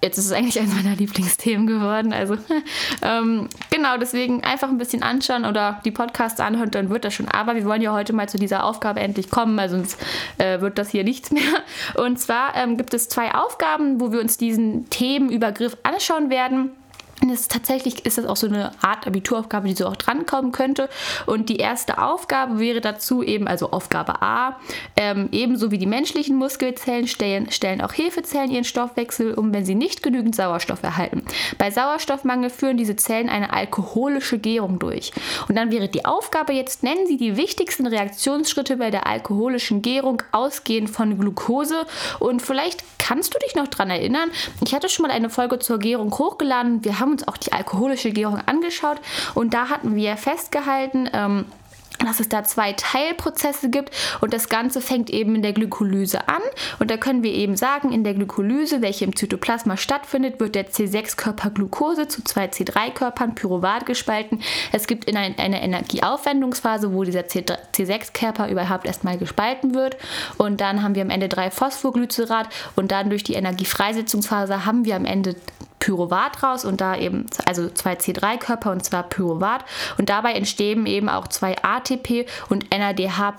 jetzt 0.02 0.16
ist 0.16 0.26
es 0.26 0.32
eigentlich 0.32 0.58
eines 0.58 0.74
meiner 0.74 0.96
Lieblingsthemen 0.96 1.66
geworden. 1.66 2.12
Also 2.12 2.36
ähm, 3.02 3.48
genau, 3.70 3.96
deswegen 3.98 4.44
einfach 4.44 4.68
ein 4.68 4.78
bisschen 4.78 5.02
anschauen 5.02 5.44
oder 5.44 5.80
die 5.84 5.90
Podcasts 5.90 6.40
anhören, 6.40 6.70
dann 6.70 6.90
wird 6.90 7.04
das 7.04 7.14
schon. 7.14 7.28
Aber 7.28 7.54
wir 7.54 7.64
wollen 7.64 7.82
ja 7.82 7.92
heute 7.92 8.12
mal 8.12 8.28
zu 8.28 8.38
dieser 8.38 8.64
Aufgabe 8.64 9.00
endlich 9.00 9.30
kommen, 9.30 9.56
weil 9.56 9.68
sonst 9.68 9.98
äh, 10.38 10.60
wird 10.60 10.78
das 10.78 10.90
hier 10.90 11.04
nichts 11.04 11.30
mehr. 11.32 11.42
Und 11.96 12.18
zwar 12.18 12.56
ähm, 12.56 12.76
gibt 12.76 12.94
es 12.94 13.08
zwei 13.08 13.34
Aufgaben, 13.34 14.00
wo 14.00 14.12
wir 14.12 14.20
uns 14.20 14.36
diesen 14.36 14.88
Themenübergriff 14.90 15.76
anschauen 15.82 16.30
werden. 16.30 16.70
Das 17.26 17.48
tatsächlich 17.48 18.06
ist 18.06 18.16
das 18.18 18.24
auch 18.24 18.36
so 18.36 18.46
eine 18.46 18.72
Art 18.82 19.06
Abituraufgabe, 19.06 19.68
die 19.68 19.74
so 19.74 19.86
auch 19.86 19.96
drankommen 19.96 20.52
könnte. 20.52 20.88
Und 21.26 21.48
die 21.48 21.56
erste 21.56 22.02
Aufgabe 22.02 22.58
wäre 22.58 22.80
dazu 22.80 23.22
eben, 23.22 23.46
also 23.46 23.70
Aufgabe 23.72 24.22
A, 24.22 24.58
ähm, 24.96 25.28
ebenso 25.32 25.70
wie 25.70 25.78
die 25.78 25.86
menschlichen 25.86 26.36
Muskelzellen 26.36 27.06
stellen, 27.06 27.50
stellen 27.50 27.82
auch 27.82 27.92
Hefezellen 27.92 28.50
ihren 28.50 28.64
Stoffwechsel 28.64 29.34
um, 29.34 29.52
wenn 29.52 29.66
sie 29.66 29.74
nicht 29.74 30.02
genügend 30.02 30.34
Sauerstoff 30.34 30.82
erhalten. 30.82 31.22
Bei 31.58 31.70
Sauerstoffmangel 31.70 32.48
führen 32.48 32.78
diese 32.78 32.96
Zellen 32.96 33.28
eine 33.28 33.52
alkoholische 33.52 34.38
Gärung 34.38 34.78
durch. 34.78 35.12
Und 35.48 35.56
dann 35.56 35.70
wäre 35.70 35.88
die 35.88 36.04
Aufgabe 36.04 36.52
jetzt, 36.54 36.82
nennen 36.82 37.06
Sie 37.06 37.16
die 37.16 37.36
wichtigsten 37.36 37.86
Reaktionsschritte 37.86 38.76
bei 38.78 38.90
der 38.90 39.06
alkoholischen 39.06 39.82
Gärung 39.82 40.22
ausgehend 40.32 40.90
von 40.90 41.18
Glucose. 41.18 41.86
Und 42.18 42.40
vielleicht 42.40 42.82
kannst 43.10 43.34
du 43.34 43.40
dich 43.40 43.56
noch 43.56 43.66
daran 43.66 43.90
erinnern, 43.90 44.30
ich 44.64 44.72
hatte 44.72 44.88
schon 44.88 45.04
mal 45.04 45.10
eine 45.10 45.30
Folge 45.30 45.58
zur 45.58 45.80
Gärung 45.80 46.16
hochgeladen. 46.16 46.84
Wir 46.84 47.00
haben 47.00 47.10
uns 47.10 47.26
auch 47.26 47.36
die 47.36 47.52
alkoholische 47.52 48.12
Gärung 48.12 48.40
angeschaut 48.46 48.98
und 49.34 49.52
da 49.52 49.68
hatten 49.68 49.96
wir 49.96 50.16
festgehalten, 50.16 51.10
ähm, 51.12 51.46
dass 52.06 52.20
es 52.20 52.28
da 52.28 52.44
zwei 52.44 52.72
Teilprozesse 52.72 53.70
gibt. 53.70 53.90
Und 54.20 54.32
das 54.32 54.48
Ganze 54.48 54.80
fängt 54.80 55.10
eben 55.10 55.34
in 55.34 55.42
der 55.42 55.52
Glykolyse 55.52 56.28
an. 56.28 56.42
Und 56.78 56.90
da 56.90 56.96
können 56.96 57.22
wir 57.22 57.32
eben 57.32 57.56
sagen, 57.56 57.92
in 57.92 58.04
der 58.04 58.14
Glykolyse, 58.14 58.82
welche 58.82 59.04
im 59.04 59.14
Zytoplasma 59.14 59.76
stattfindet, 59.76 60.40
wird 60.40 60.54
der 60.54 60.68
C6-Körper 60.68 61.50
Glucose 61.50 62.08
zu 62.08 62.22
zwei 62.24 62.46
C3-Körpern 62.46 63.34
Pyruvat 63.34 63.86
gespalten. 63.86 64.40
Es 64.72 64.86
gibt 64.86 65.04
in 65.04 65.16
ein, 65.16 65.38
eine 65.38 65.62
Energieaufwendungsphase, 65.62 66.92
wo 66.92 67.04
dieser 67.04 67.22
C6-Körper 67.22 68.48
überhaupt 68.48 68.86
erstmal 68.86 69.18
gespalten 69.18 69.74
wird. 69.74 69.96
Und 70.38 70.60
dann 70.60 70.82
haben 70.82 70.94
wir 70.94 71.02
am 71.02 71.10
Ende 71.10 71.28
drei 71.28 71.50
Phosphoglycerat. 71.50 72.48
Und 72.76 72.92
dann 72.92 73.10
durch 73.10 73.24
die 73.24 73.34
Energiefreisetzungsphase 73.34 74.64
haben 74.64 74.84
wir 74.84 74.96
am 74.96 75.04
Ende 75.04 75.36
Pyruvat 75.80 76.42
raus 76.42 76.64
und 76.64 76.80
da 76.80 76.96
eben, 76.96 77.26
also 77.46 77.68
zwei 77.70 77.94
C3-Körper 77.94 78.70
und 78.70 78.84
zwar 78.84 79.02
Pyruvat 79.02 79.64
und 79.98 80.08
dabei 80.10 80.34
entstehen 80.34 80.86
eben 80.86 81.08
auch 81.08 81.26
zwei 81.28 81.56
ATP 81.62 82.26
und 82.48 82.70
NADH++. 82.70 83.34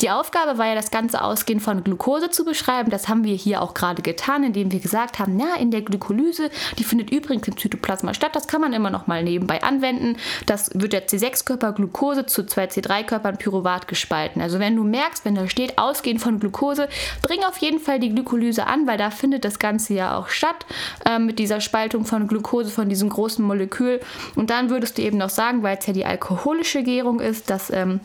Die 0.00 0.10
Aufgabe 0.10 0.58
war 0.58 0.66
ja, 0.66 0.74
das 0.74 0.90
ganze 0.90 1.22
Ausgehen 1.22 1.60
von 1.60 1.82
Glucose 1.82 2.30
zu 2.30 2.44
beschreiben. 2.44 2.90
Das 2.90 3.08
haben 3.08 3.24
wir 3.24 3.34
hier 3.34 3.62
auch 3.62 3.74
gerade 3.74 4.02
getan, 4.02 4.44
indem 4.44 4.70
wir 4.70 4.80
gesagt 4.80 5.18
haben, 5.18 5.38
ja, 5.38 5.54
in 5.58 5.70
der 5.70 5.82
Glykolyse, 5.82 6.50
die 6.78 6.84
findet 6.84 7.10
übrigens 7.10 7.48
im 7.48 7.56
Zytoplasma 7.56 8.14
statt. 8.14 8.36
Das 8.36 8.46
kann 8.46 8.60
man 8.60 8.72
immer 8.72 8.90
noch 8.90 9.06
mal 9.06 9.24
nebenbei 9.24 9.62
anwenden. 9.62 10.16
Das 10.46 10.70
wird 10.74 10.92
der 10.92 11.08
C6-Körper 11.08 11.72
Glucose 11.72 12.26
zu 12.26 12.44
zwei 12.44 12.66
C3-Körpern 12.66 13.38
Pyruvat 13.38 13.88
gespalten. 13.88 14.42
Also 14.42 14.58
wenn 14.58 14.76
du 14.76 14.84
merkst, 14.84 15.24
wenn 15.24 15.34
da 15.34 15.48
steht 15.48 15.78
Ausgehen 15.78 16.18
von 16.18 16.38
Glucose, 16.38 16.88
bring 17.22 17.42
auf 17.44 17.56
jeden 17.58 17.80
Fall 17.80 17.98
die 17.98 18.10
Glykolyse 18.10 18.66
an, 18.66 18.86
weil 18.86 18.98
da 18.98 19.10
findet 19.10 19.44
das 19.44 19.58
Ganze 19.58 19.94
ja 19.94 20.18
auch 20.18 20.28
statt. 20.28 20.66
Ähm, 21.06 21.29
mit 21.30 21.38
dieser 21.38 21.60
Spaltung 21.60 22.04
von 22.04 22.26
Glucose, 22.26 22.70
von 22.70 22.88
diesem 22.88 23.08
großen 23.08 23.44
Molekül. 23.44 24.00
Und 24.34 24.50
dann 24.50 24.68
würdest 24.68 24.98
du 24.98 25.02
eben 25.02 25.16
noch 25.16 25.30
sagen, 25.30 25.62
weil 25.62 25.78
es 25.78 25.86
ja 25.86 25.92
die 25.92 26.04
alkoholische 26.04 26.82
Gärung 26.82 27.20
ist, 27.20 27.50
dass 27.50 27.70
ähm, 27.70 28.00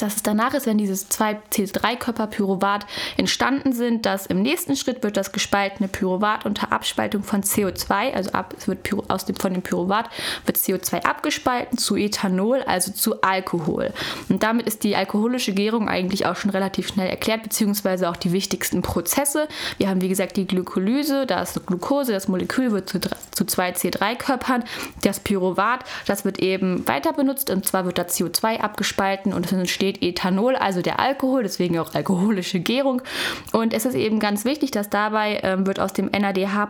dass 0.00 0.16
es 0.16 0.22
danach 0.22 0.54
ist, 0.54 0.66
wenn 0.66 0.78
dieses 0.78 1.10
2C3-Körper 1.10 2.26
Pyruvat 2.28 2.86
entstanden 3.16 3.72
sind, 3.72 4.06
dass 4.06 4.26
im 4.26 4.42
nächsten 4.42 4.76
Schritt 4.76 5.02
wird 5.02 5.16
das 5.16 5.32
gespaltene 5.32 5.88
Pyruvat 5.88 6.46
unter 6.46 6.72
Abspaltung 6.72 7.22
von 7.22 7.42
CO2, 7.42 8.12
also 8.12 8.30
ab, 8.32 8.54
es 8.56 8.68
wird 8.68 8.88
aus 9.08 9.24
dem, 9.24 9.36
von 9.36 9.52
dem 9.52 9.62
Pyruvat 9.62 10.08
wird 10.46 10.56
CO2 10.56 11.04
abgespalten 11.04 11.78
zu 11.78 11.96
Ethanol, 11.96 12.62
also 12.62 12.92
zu 12.92 13.22
Alkohol. 13.22 13.92
Und 14.28 14.42
damit 14.42 14.66
ist 14.66 14.84
die 14.84 14.96
alkoholische 14.96 15.52
Gärung 15.52 15.88
eigentlich 15.88 16.26
auch 16.26 16.36
schon 16.36 16.50
relativ 16.50 16.88
schnell 16.88 17.08
erklärt, 17.08 17.42
beziehungsweise 17.42 18.08
auch 18.08 18.16
die 18.16 18.32
wichtigsten 18.32 18.82
Prozesse. 18.82 19.48
Wir 19.78 19.88
haben 19.88 20.00
wie 20.00 20.08
gesagt 20.08 20.36
die 20.36 20.46
Glykolyse, 20.46 21.26
da 21.26 21.42
ist 21.42 21.66
Glucose, 21.66 22.12
das 22.12 22.28
Molekül 22.28 22.72
wird 22.72 22.88
zu, 22.88 23.00
zu 23.00 23.44
2C3-Körpern. 23.44 24.64
Das 25.02 25.20
Pyruvat, 25.20 25.84
das 26.06 26.24
wird 26.24 26.38
eben 26.40 26.86
weiter 26.88 27.12
benutzt 27.12 27.50
und 27.50 27.66
zwar 27.66 27.84
wird 27.84 27.98
da 27.98 28.02
CO2 28.02 28.58
abgespalten 28.60 29.32
und 29.32 29.46
es 29.46 29.52
entsteht 29.52 29.81
entsteht 29.82 30.02
Ethanol, 30.02 30.54
also 30.56 30.80
der 30.80 31.00
Alkohol, 31.00 31.42
deswegen 31.42 31.78
auch 31.78 31.94
alkoholische 31.94 32.60
Gärung. 32.60 33.02
Und 33.52 33.74
es 33.74 33.84
ist 33.84 33.94
eben 33.94 34.20
ganz 34.20 34.44
wichtig, 34.44 34.70
dass 34.70 34.90
dabei 34.90 35.40
ähm, 35.42 35.66
wird 35.66 35.80
aus 35.80 35.92
dem 35.92 36.06
NADH 36.06 36.68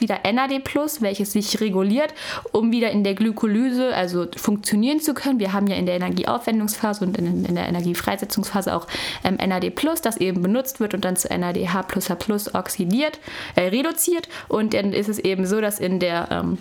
wieder 0.00 0.20
NAD 0.30 0.62
welches 1.00 1.32
sich 1.32 1.60
reguliert, 1.60 2.12
um 2.52 2.70
wieder 2.70 2.90
in 2.90 3.02
der 3.02 3.14
Glykolyse, 3.14 3.94
also 3.94 4.26
funktionieren 4.36 5.00
zu 5.00 5.14
können. 5.14 5.38
Wir 5.38 5.52
haben 5.52 5.66
ja 5.66 5.76
in 5.76 5.86
der 5.86 5.96
Energieaufwendungsphase 5.96 7.04
und 7.04 7.16
in, 7.16 7.44
in 7.44 7.54
der 7.54 7.66
Energiefreisetzungsphase 7.66 8.74
auch 8.74 8.86
ähm, 9.24 9.36
NAD 9.36 9.74
das 10.02 10.16
eben 10.18 10.42
benutzt 10.42 10.80
wird 10.80 10.94
und 10.94 11.04
dann 11.04 11.16
zu 11.16 11.28
NADH 11.28 11.86
oxidiert, 12.54 13.18
äh, 13.54 13.62
reduziert. 13.62 14.28
Und 14.48 14.74
dann 14.74 14.92
ist 14.92 15.08
es 15.08 15.18
eben 15.18 15.46
so, 15.46 15.60
dass 15.60 15.80
in 15.80 15.98
der 15.98 16.28
ähm, 16.30 16.58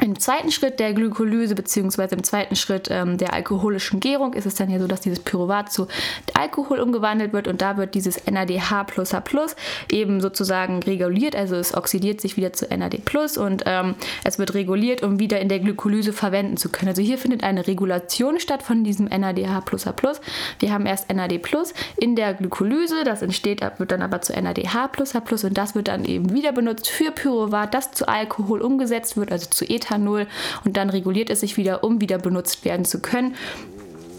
im 0.00 0.18
zweiten 0.18 0.52
Schritt 0.52 0.78
der 0.78 0.92
Glykolyse 0.92 1.54
bzw. 1.54 2.14
im 2.14 2.22
zweiten 2.22 2.56
Schritt 2.56 2.88
ähm, 2.90 3.18
der 3.18 3.32
alkoholischen 3.32 4.00
Gärung 4.00 4.32
ist 4.34 4.46
es 4.46 4.54
dann 4.54 4.70
ja 4.70 4.78
so, 4.78 4.86
dass 4.86 5.00
dieses 5.00 5.20
Pyruvat 5.20 5.72
zu 5.72 5.88
Alkohol 6.34 6.78
umgewandelt 6.78 7.32
wird 7.32 7.48
und 7.48 7.60
da 7.60 7.76
wird 7.76 7.94
dieses 7.94 8.24
NADH 8.26 8.86
eben 9.90 10.20
sozusagen 10.20 10.82
reguliert, 10.82 11.34
also 11.34 11.56
es 11.56 11.74
oxidiert 11.74 12.20
sich 12.20 12.36
wieder 12.36 12.52
zu 12.52 12.66
NAD 12.66 13.02
und 13.36 13.64
ähm, 13.66 13.96
es 14.22 14.38
wird 14.38 14.54
reguliert, 14.54 15.02
um 15.02 15.18
wieder 15.18 15.40
in 15.40 15.48
der 15.48 15.58
Glykolyse 15.58 16.12
verwenden 16.12 16.56
zu 16.56 16.68
können. 16.68 16.90
Also 16.90 17.02
hier 17.02 17.18
findet 17.18 17.42
eine 17.42 17.66
Regulation 17.66 18.38
statt 18.38 18.62
von 18.62 18.84
diesem 18.84 19.06
NADH. 19.06 19.62
Wir 20.60 20.72
haben 20.72 20.86
erst 20.86 21.12
NAD 21.12 21.40
in 21.96 22.14
der 22.14 22.34
Glykolyse, 22.34 23.02
das 23.04 23.22
entsteht, 23.22 23.62
wird 23.78 23.90
dann 23.90 24.02
aber 24.02 24.20
zu 24.20 24.32
NADH 24.32 24.90
und 25.42 25.58
das 25.58 25.74
wird 25.74 25.88
dann 25.88 26.04
eben 26.04 26.32
wieder 26.32 26.52
benutzt 26.52 26.88
für 26.88 27.10
Pyruvat, 27.10 27.74
das 27.74 27.90
zu 27.90 28.06
Alkohol 28.06 28.60
umgesetzt 28.60 29.16
wird, 29.16 29.32
also 29.32 29.48
zu 29.50 29.64
Ethanol 29.64 29.87
Ethanol 29.88 30.26
und 30.64 30.76
dann 30.76 30.90
reguliert 30.90 31.30
es 31.30 31.40
sich 31.40 31.56
wieder, 31.56 31.84
um 31.84 32.00
wieder 32.00 32.18
benutzt 32.18 32.64
werden 32.64 32.84
zu 32.84 33.00
können. 33.00 33.34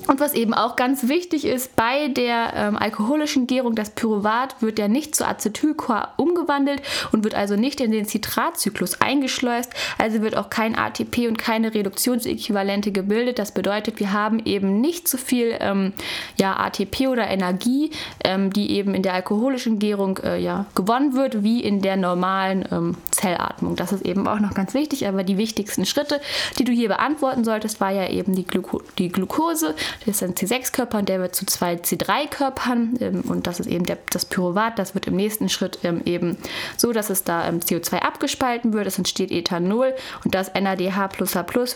Und 0.10 0.20
was 0.20 0.34
eben 0.34 0.56
auch 0.56 0.76
ganz 0.76 1.08
wichtig 1.08 1.46
ist, 1.46 1.76
bei 1.76 2.08
der 2.08 2.54
ähm, 2.56 2.78
alkoholischen 2.78 3.46
Gärung, 3.46 3.76
das 3.76 3.92
Pyruvat 3.92 4.60
wird 4.60 4.80
ja 4.80 4.88
nicht 4.88 5.16
zu 5.16 5.24
Acetylchor 5.24 6.08
umgewandelt 6.18 6.82
und 7.12 7.24
wird 7.24 7.36
also 7.36 7.56
nicht 7.56 7.80
in 7.80 7.92
den 7.92 8.06
Citratzyklus 8.06 9.02
eingeschleust. 9.02 9.72
Also 10.00 10.24
wird 10.24 10.36
auch 10.36 10.50
kein 10.50 10.76
ATP 10.76 11.28
und 11.28 11.38
keine 11.38 11.76
Reduktionsäquivalente 11.76 12.92
gebildet. 12.92 13.38
Das 13.38 13.54
bedeutet, 13.54 14.00
wir 14.00 14.12
haben 14.12 14.40
eben 14.46 14.82
nicht 14.82 15.08
so 15.08 15.20
viel 15.20 15.56
ähm, 15.60 15.94
ja, 16.38 16.58
ATP 16.58 17.08
oder 17.08 17.28
Energie, 17.28 17.92
ähm, 18.24 18.52
die 18.52 18.72
eben 18.72 18.96
in 18.96 19.04
der 19.04 19.14
alkoholischen 19.14 19.78
Gärung 19.78 20.18
äh, 20.24 20.40
ja, 20.40 20.66
gewonnen 20.74 21.14
wird, 21.14 21.44
wie 21.44 21.62
in 21.62 21.84
der 21.84 21.98
normalen 21.98 22.66
ähm, 22.72 22.98
Zellatmung. 23.12 23.76
Das 23.76 23.92
ist 23.92 24.04
eben 24.04 24.28
auch 24.28 24.40
noch 24.40 24.56
ganz 24.56 24.74
wichtig. 24.74 25.08
Aber 25.08 25.24
die 25.24 25.38
wichtigsten 25.38 25.86
Schritte, 25.86 26.20
die 26.58 26.64
du 26.64 26.72
hier 26.72 26.88
beantworten 26.88 27.44
solltest, 27.44 27.80
war 27.80 27.92
ja 27.92 28.10
eben 28.10 28.34
die, 28.34 28.44
Gluko 28.44 28.82
die 28.98 29.10
Glucose 29.10 29.76
das 30.06 30.22
ist 30.22 30.24
ein 30.24 30.34
C6-Körper 30.34 31.00
und 31.00 31.10
der 31.10 31.20
wird 31.20 31.36
zu 31.36 31.46
zwei 31.46 31.76
C3-Körpern 31.76 32.98
ähm, 33.00 33.22
und 33.28 33.48
das 33.48 33.60
ist 33.60 33.68
eben 33.68 33.86
der, 33.86 33.98
das 34.12 34.26
Pyruvat. 34.26 34.80
Das 34.80 34.96
wird 34.96 35.08
im 35.08 35.16
nächsten 35.16 35.50
Schritt 35.50 35.80
ähm, 35.84 36.02
eben 36.06 36.38
so, 36.78 36.92
dass 36.94 37.10
es 37.10 37.24
da 37.24 37.48
ähm, 37.48 37.60
CO2 37.60 38.00
abgespalten 38.00 38.74
wird. 38.74 38.88
Es 38.88 38.98
entsteht 38.98 39.32
Ethanol 39.32 39.94
und 40.24 40.36
das 40.36 40.54
NADH 40.54 41.10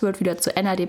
wird 0.02 0.20
wieder 0.20 0.38
zu 0.38 0.52
NAD 0.52 0.88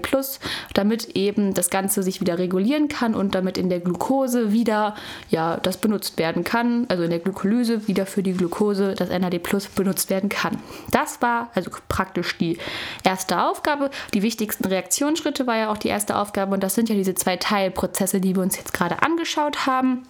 damit 0.74 1.16
eben 1.16 1.54
das 1.54 1.70
Ganze 1.70 2.02
sich 2.02 2.20
wieder 2.20 2.38
regulieren 2.38 2.88
kann 2.88 3.14
und 3.14 3.34
damit 3.34 3.58
in 3.58 3.68
der 3.68 3.80
Glucose 3.80 4.52
wieder 4.52 4.94
ja, 5.30 5.56
das 5.58 5.76
benutzt 5.76 6.18
werden 6.18 6.44
kann, 6.44 6.86
also 6.88 7.02
in 7.02 7.10
der 7.10 7.18
Glykolyse 7.18 7.88
wieder 7.88 8.06
für 8.06 8.22
die 8.22 8.32
Glucose 8.32 8.94
das 8.94 9.08
NAD 9.08 9.40
benutzt 9.74 10.10
werden 10.10 10.28
kann. 10.28 10.58
Das 10.90 11.20
war 11.22 11.50
also 11.54 11.70
praktisch 11.88 12.38
die 12.38 12.58
erste 13.02 13.42
Aufgabe. 13.42 13.90
Die 14.12 14.22
wichtigsten 14.22 14.66
Reaktionsschritte 14.66 15.46
war 15.46 15.56
ja 15.56 15.70
auch 15.70 15.78
die 15.78 15.88
erste 15.88 16.16
Aufgabe 16.16 16.54
und 16.54 16.62
das 16.62 16.74
sind 16.74 16.88
ja 16.88 16.94
diese 16.94 17.14
zwei 17.24 17.36
Teilprozesse, 17.36 18.20
die 18.20 18.36
wir 18.36 18.42
uns 18.42 18.58
jetzt 18.58 18.74
gerade 18.74 19.02
angeschaut 19.02 19.66
haben. 19.66 20.02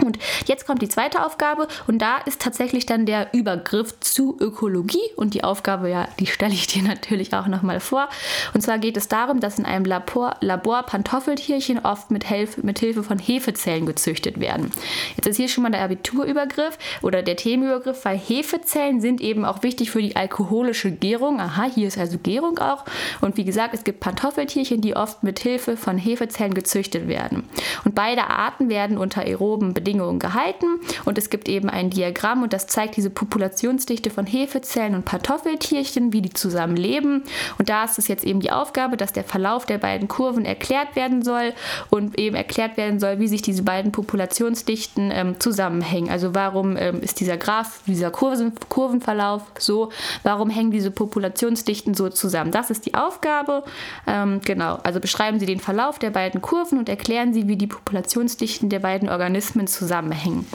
Und 0.00 0.18
jetzt 0.46 0.66
kommt 0.66 0.80
die 0.80 0.88
zweite 0.88 1.24
Aufgabe 1.24 1.68
und 1.86 2.00
da 2.00 2.16
ist 2.18 2.40
tatsächlich 2.40 2.86
dann 2.86 3.04
der 3.04 3.34
Übergriff 3.34 4.00
zu 4.00 4.36
Ökologie 4.40 5.02
und 5.16 5.34
die 5.34 5.44
Aufgabe, 5.44 5.90
ja, 5.90 6.08
die 6.18 6.26
stelle 6.26 6.54
ich 6.54 6.66
dir 6.72 6.82
natürlich 6.82 7.34
auch 7.34 7.46
nochmal 7.46 7.78
vor. 7.78 8.08
Und 8.54 8.62
zwar 8.62 8.78
geht 8.78 8.96
es 8.96 9.08
darum, 9.08 9.40
dass 9.40 9.58
in 9.58 9.66
einem 9.66 9.84
Labor, 9.84 10.36
Labor 10.40 10.84
Pantoffeltierchen 10.84 11.80
oft 11.84 12.10
mit, 12.10 12.24
Hilfe, 12.24 12.64
mit 12.64 12.78
Hilfe 12.78 13.02
von 13.02 13.18
Hefezellen 13.18 13.84
gezüchtet 13.84 14.40
werden. 14.40 14.70
Jetzt 15.16 15.26
ist 15.26 15.36
hier 15.36 15.48
schon 15.48 15.62
mal 15.62 15.70
der 15.70 15.82
Abiturübergriff 15.82 16.78
oder 17.02 17.22
der 17.22 17.36
Themenübergriff, 17.36 18.04
weil 18.04 18.16
Hefezellen 18.18 19.00
sind 19.00 19.20
eben 19.20 19.44
auch 19.44 19.62
wichtig 19.62 19.90
für 19.90 20.00
die 20.00 20.16
alkoholische 20.16 20.90
Gärung. 20.90 21.38
Aha, 21.38 21.64
hier 21.64 21.88
ist 21.88 21.98
also 21.98 22.18
Gärung 22.18 22.58
auch. 22.58 22.84
Und 23.20 23.36
wie 23.36 23.44
gesagt, 23.44 23.74
es 23.74 23.84
gibt 23.84 24.00
Pantoffeltierchen, 24.00 24.80
die 24.80 24.96
oft 24.96 25.22
mit 25.22 25.38
Hilfe 25.38 25.76
von 25.76 25.98
Hefezellen 25.98 26.54
gezüchtet 26.54 27.08
werden. 27.08 27.44
Und 27.84 27.94
beide 27.94 28.28
Arten 28.28 28.70
werden 28.70 28.96
unter 28.96 29.20
aeroben 29.22 29.74
Bedingungen 29.82 30.20
gehalten 30.20 30.66
und 31.04 31.18
es 31.18 31.28
gibt 31.28 31.48
eben 31.48 31.68
ein 31.68 31.90
Diagramm 31.90 32.42
und 32.44 32.52
das 32.52 32.68
zeigt 32.68 32.96
diese 32.96 33.10
Populationsdichte 33.10 34.10
von 34.10 34.26
Hefezellen 34.26 34.94
und 34.94 35.04
Kartoffeltierchen, 35.04 36.12
wie 36.12 36.22
die 36.22 36.32
zusammen 36.32 36.76
leben. 36.76 37.24
Und 37.58 37.68
da 37.68 37.84
ist 37.84 37.98
es 37.98 38.06
jetzt 38.06 38.24
eben 38.24 38.38
die 38.38 38.52
Aufgabe, 38.52 38.96
dass 38.96 39.12
der 39.12 39.24
Verlauf 39.24 39.66
der 39.66 39.78
beiden 39.78 40.06
Kurven 40.06 40.44
erklärt 40.44 40.94
werden 40.94 41.22
soll 41.22 41.52
und 41.90 42.16
eben 42.18 42.36
erklärt 42.36 42.76
werden 42.76 43.00
soll, 43.00 43.18
wie 43.18 43.26
sich 43.26 43.42
diese 43.42 43.64
beiden 43.64 43.90
Populationsdichten 43.90 45.10
ähm, 45.12 45.40
zusammenhängen. 45.40 46.10
Also 46.10 46.34
warum 46.34 46.76
ähm, 46.76 47.00
ist 47.00 47.18
dieser 47.18 47.36
Graph, 47.36 47.80
dieser 47.86 48.10
Kurven, 48.10 48.52
Kurvenverlauf 48.68 49.42
so, 49.58 49.90
warum 50.22 50.48
hängen 50.48 50.70
diese 50.70 50.92
Populationsdichten 50.92 51.94
so 51.94 52.08
zusammen? 52.08 52.52
Das 52.52 52.70
ist 52.70 52.86
die 52.86 52.94
Aufgabe. 52.94 53.64
Ähm, 54.06 54.40
genau, 54.44 54.78
also 54.84 55.00
beschreiben 55.00 55.40
Sie 55.40 55.46
den 55.46 55.60
Verlauf 55.60 55.98
der 55.98 56.10
beiden 56.10 56.40
Kurven 56.40 56.78
und 56.78 56.88
erklären 56.88 57.34
Sie, 57.34 57.48
wie 57.48 57.56
die 57.56 57.66
Populationsdichten 57.66 58.68
der 58.68 58.78
beiden 58.78 59.08
Organismen 59.08 59.66
zusammenhängen. 59.72 60.46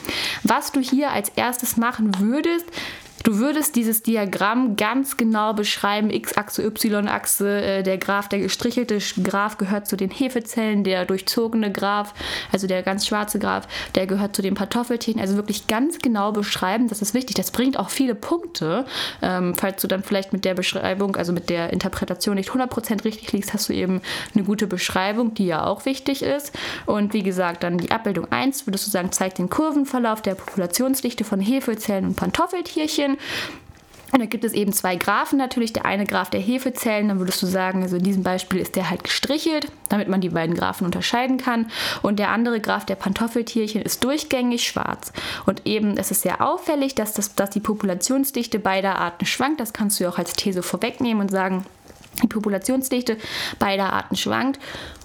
Was 0.43 0.71
du 0.71 0.79
hier 0.79 1.11
als 1.11 1.29
erstes 1.35 1.77
machen 1.77 2.19
würdest, 2.19 2.65
Du 3.27 3.39
würdest 3.39 3.75
dieses 3.75 4.03
Diagramm 4.03 4.77
ganz 4.77 5.17
genau 5.17 5.51
beschreiben, 5.51 6.11
X-Achse, 6.11 6.63
Y-Achse, 6.63 7.61
äh, 7.61 7.83
der 7.83 7.97
Graph, 7.97 8.29
der 8.29 8.39
gestrichelte 8.39 8.99
Graph 9.21 9.57
gehört 9.57 9.85
zu 9.85 9.97
den 9.97 10.09
Hefezellen, 10.09 10.85
der 10.85 11.03
durchzogene 11.03 11.69
Graph, 11.69 12.13
also 12.53 12.67
der 12.67 12.83
ganz 12.83 13.05
schwarze 13.05 13.37
Graph, 13.37 13.67
der 13.95 14.07
gehört 14.07 14.33
zu 14.33 14.41
den 14.41 14.55
Kartoffeltierchen. 14.55 15.19
Also 15.19 15.35
wirklich 15.35 15.67
ganz 15.67 15.99
genau 15.99 16.31
beschreiben, 16.31 16.87
das 16.87 17.01
ist 17.01 17.13
wichtig. 17.13 17.35
Das 17.35 17.51
bringt 17.51 17.77
auch 17.77 17.89
viele 17.89 18.15
Punkte. 18.15 18.85
Ähm, 19.21 19.55
falls 19.55 19.81
du 19.81 19.89
dann 19.89 20.03
vielleicht 20.03 20.31
mit 20.31 20.45
der 20.45 20.53
Beschreibung, 20.53 21.17
also 21.17 21.33
mit 21.33 21.49
der 21.49 21.73
Interpretation 21.73 22.35
nicht 22.35 22.51
100% 22.51 23.03
richtig 23.03 23.33
liegst, 23.33 23.53
hast 23.53 23.67
du 23.67 23.73
eben 23.73 24.01
eine 24.35 24.45
gute 24.45 24.67
Beschreibung, 24.67 25.33
die 25.33 25.47
ja 25.47 25.65
auch 25.65 25.83
wichtig 25.83 26.23
ist. 26.23 26.53
Und 26.85 27.13
wie 27.13 27.23
gesagt, 27.23 27.63
dann 27.63 27.77
die 27.77 27.91
Abbildung 27.91 28.31
1, 28.31 28.67
würdest 28.67 28.87
du 28.87 28.91
sagen, 28.91 29.11
zeigt 29.11 29.37
den 29.37 29.49
Kurvenverlauf 29.49 30.21
der 30.21 30.35
Populationsdichte 30.35 31.25
von 31.25 31.41
Hefezellen 31.41 32.05
und 32.05 32.15
Pantoffeltierchen. 32.15 33.16
Und 34.11 34.21
da 34.21 34.25
gibt 34.25 34.45
es 34.45 34.53
eben 34.53 34.71
zwei 34.71 34.95
Graphen 34.95 35.37
natürlich. 35.37 35.73
Der 35.73 35.85
eine 35.85 36.05
Graph 36.05 36.29
der 36.29 36.39
Hefezellen, 36.39 37.09
dann 37.09 37.19
würdest 37.19 37.41
du 37.41 37.45
sagen, 37.45 37.83
also 37.83 37.97
in 37.97 38.03
diesem 38.03 38.23
Beispiel 38.23 38.59
ist 38.59 38.75
der 38.75 38.89
halt 38.89 39.03
gestrichelt, 39.03 39.69
damit 39.89 40.07
man 40.07 40.21
die 40.21 40.29
beiden 40.29 40.55
Graphen 40.55 40.85
unterscheiden 40.85 41.37
kann. 41.37 41.69
Und 42.03 42.17
der 42.17 42.29
andere 42.29 42.61
Graph 42.61 42.85
der 42.85 42.95
Pantoffeltierchen 42.95 43.81
ist 43.81 44.03
durchgängig 44.03 44.65
schwarz. 44.65 45.11
Und 45.45 45.65
eben, 45.65 45.97
es 45.97 46.11
ist 46.11 46.21
sehr 46.21 46.41
auffällig, 46.41 46.95
dass, 46.95 47.13
das, 47.13 47.35
dass 47.35 47.49
die 47.49 47.59
Populationsdichte 47.59 48.59
beider 48.59 48.97
Arten 48.97 49.25
schwankt. 49.25 49.59
Das 49.59 49.73
kannst 49.73 49.99
du 49.99 50.05
ja 50.05 50.09
auch 50.09 50.17
als 50.17 50.33
These 50.33 50.63
vorwegnehmen 50.63 51.21
und 51.21 51.29
sagen, 51.29 51.65
die 52.23 52.27
Populationsdichte 52.27 53.17
beider 53.59 53.91
Arten 53.91 54.15
schwankt. 54.15 54.59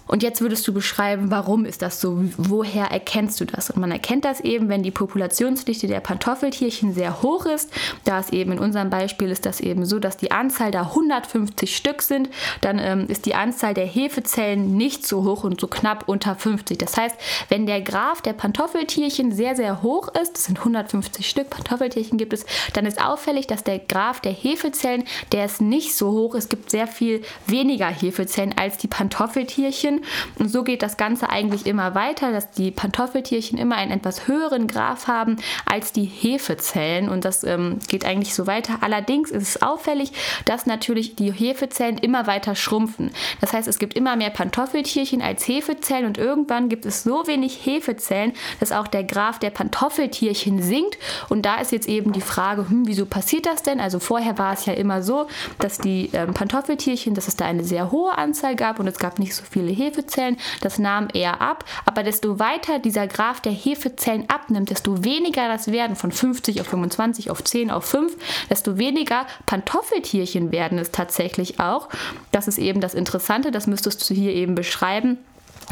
Und 0.06 0.22
jetzt 0.22 0.40
würdest 0.40 0.66
du 0.66 0.72
beschreiben, 0.72 1.30
warum 1.30 1.64
ist 1.64 1.82
das 1.82 2.00
so? 2.00 2.24
Woher 2.36 2.86
erkennst 2.86 3.40
du 3.40 3.44
das? 3.44 3.70
Und 3.70 3.80
man 3.80 3.90
erkennt 3.90 4.24
das 4.24 4.40
eben, 4.40 4.68
wenn 4.68 4.82
die 4.82 4.90
Populationsdichte 4.90 5.86
der 5.86 6.00
Pantoffeltierchen 6.00 6.92
sehr 6.92 7.22
hoch 7.22 7.46
ist. 7.46 7.70
Da 8.04 8.18
ist 8.18 8.32
eben 8.32 8.52
in 8.52 8.58
unserem 8.58 8.90
Beispiel 8.90 9.30
ist 9.30 9.46
das 9.46 9.60
eben 9.60 9.86
so, 9.86 9.98
dass 9.98 10.16
die 10.16 10.30
Anzahl 10.30 10.70
da 10.70 10.82
150 10.82 11.74
Stück 11.76 12.02
sind. 12.02 12.28
Dann 12.60 12.78
ähm, 12.78 13.06
ist 13.08 13.26
die 13.26 13.34
Anzahl 13.34 13.74
der 13.74 13.86
Hefezellen 13.86 14.76
nicht 14.76 15.06
so 15.06 15.24
hoch 15.24 15.44
und 15.44 15.60
so 15.60 15.66
knapp 15.66 16.08
unter 16.08 16.34
50. 16.34 16.78
Das 16.78 16.96
heißt, 16.96 17.16
wenn 17.48 17.66
der 17.66 17.80
Graph 17.80 18.22
der 18.22 18.32
Pantoffeltierchen 18.32 19.32
sehr, 19.32 19.56
sehr 19.56 19.82
hoch 19.82 20.08
ist, 20.20 20.34
das 20.34 20.44
sind 20.44 20.58
150 20.58 21.28
Stück 21.28 21.50
Pantoffeltierchen 21.50 22.18
gibt 22.18 22.32
es, 22.32 22.44
dann 22.72 22.86
ist 22.86 23.02
auffällig, 23.02 23.46
dass 23.46 23.64
der 23.64 23.78
Graph 23.78 24.20
der 24.20 24.32
Hefezellen, 24.32 25.04
der 25.32 25.44
ist 25.44 25.60
nicht 25.60 25.94
so 25.94 26.10
hoch. 26.10 26.34
Es 26.34 26.48
gibt 26.48 26.70
sehr 26.70 26.86
viel 26.86 27.22
weniger 27.46 27.86
Hefezellen 27.86 28.54
als 28.56 28.78
die 28.78 28.88
Pantoffeltierchen. 28.88 29.91
Und 30.38 30.48
so 30.48 30.62
geht 30.64 30.82
das 30.82 30.96
Ganze 30.96 31.30
eigentlich 31.30 31.66
immer 31.66 31.94
weiter, 31.94 32.32
dass 32.32 32.50
die 32.50 32.70
Pantoffeltierchen 32.70 33.58
immer 33.58 33.76
einen 33.76 33.92
etwas 33.92 34.26
höheren 34.26 34.66
Graph 34.66 35.06
haben 35.06 35.36
als 35.66 35.92
die 35.92 36.04
Hefezellen. 36.04 37.08
Und 37.08 37.24
das 37.24 37.44
ähm, 37.44 37.78
geht 37.88 38.04
eigentlich 38.04 38.34
so 38.34 38.46
weiter. 38.46 38.78
Allerdings 38.80 39.30
ist 39.30 39.42
es 39.42 39.62
auffällig, 39.62 40.12
dass 40.44 40.66
natürlich 40.66 41.16
die 41.16 41.32
Hefezellen 41.32 41.98
immer 41.98 42.26
weiter 42.26 42.54
schrumpfen. 42.54 43.10
Das 43.40 43.52
heißt, 43.52 43.68
es 43.68 43.78
gibt 43.78 43.94
immer 43.94 44.16
mehr 44.16 44.30
Pantoffeltierchen 44.30 45.22
als 45.22 45.46
Hefezellen 45.46 46.06
und 46.06 46.18
irgendwann 46.18 46.68
gibt 46.68 46.86
es 46.86 47.02
so 47.02 47.26
wenig 47.26 47.66
Hefezellen, 47.66 48.32
dass 48.60 48.72
auch 48.72 48.86
der 48.86 49.04
Graph 49.04 49.38
der 49.38 49.50
Pantoffeltierchen 49.50 50.62
sinkt. 50.62 50.98
Und 51.28 51.42
da 51.42 51.60
ist 51.60 51.72
jetzt 51.72 51.88
eben 51.88 52.12
die 52.12 52.20
Frage, 52.20 52.68
hm, 52.68 52.86
wieso 52.86 53.06
passiert 53.06 53.46
das 53.46 53.62
denn? 53.62 53.80
Also 53.80 53.98
vorher 53.98 54.38
war 54.38 54.52
es 54.52 54.66
ja 54.66 54.72
immer 54.72 55.02
so, 55.02 55.26
dass 55.58 55.78
die 55.78 56.10
ähm, 56.12 56.34
Pantoffeltierchen, 56.34 57.14
dass 57.14 57.28
es 57.28 57.36
da 57.36 57.46
eine 57.46 57.64
sehr 57.64 57.90
hohe 57.90 58.16
Anzahl 58.16 58.56
gab 58.56 58.78
und 58.78 58.86
es 58.86 58.98
gab 58.98 59.18
nicht 59.18 59.34
so 59.34 59.42
viele 59.48 59.70
Hefezellen. 59.70 59.81
Hefezellen, 59.84 60.36
das 60.60 60.78
nahm 60.78 61.08
eher 61.12 61.40
ab, 61.40 61.64
aber 61.84 62.02
desto 62.02 62.38
weiter 62.38 62.78
dieser 62.78 63.06
Graph 63.06 63.40
der 63.40 63.52
Hefezellen 63.52 64.28
abnimmt, 64.28 64.70
desto 64.70 65.04
weniger 65.04 65.48
das 65.48 65.70
werden, 65.70 65.96
von 65.96 66.12
50 66.12 66.60
auf 66.60 66.68
25 66.68 67.30
auf 67.30 67.42
10 67.42 67.70
auf 67.70 67.84
5, 67.84 68.16
desto 68.50 68.78
weniger 68.78 69.26
Pantoffeltierchen 69.46 70.52
werden 70.52 70.78
es 70.78 70.90
tatsächlich 70.90 71.60
auch. 71.60 71.88
Das 72.30 72.48
ist 72.48 72.58
eben 72.58 72.80
das 72.80 72.94
Interessante, 72.94 73.50
das 73.50 73.66
müsstest 73.66 74.08
du 74.08 74.14
hier 74.14 74.32
eben 74.32 74.54
beschreiben. 74.54 75.18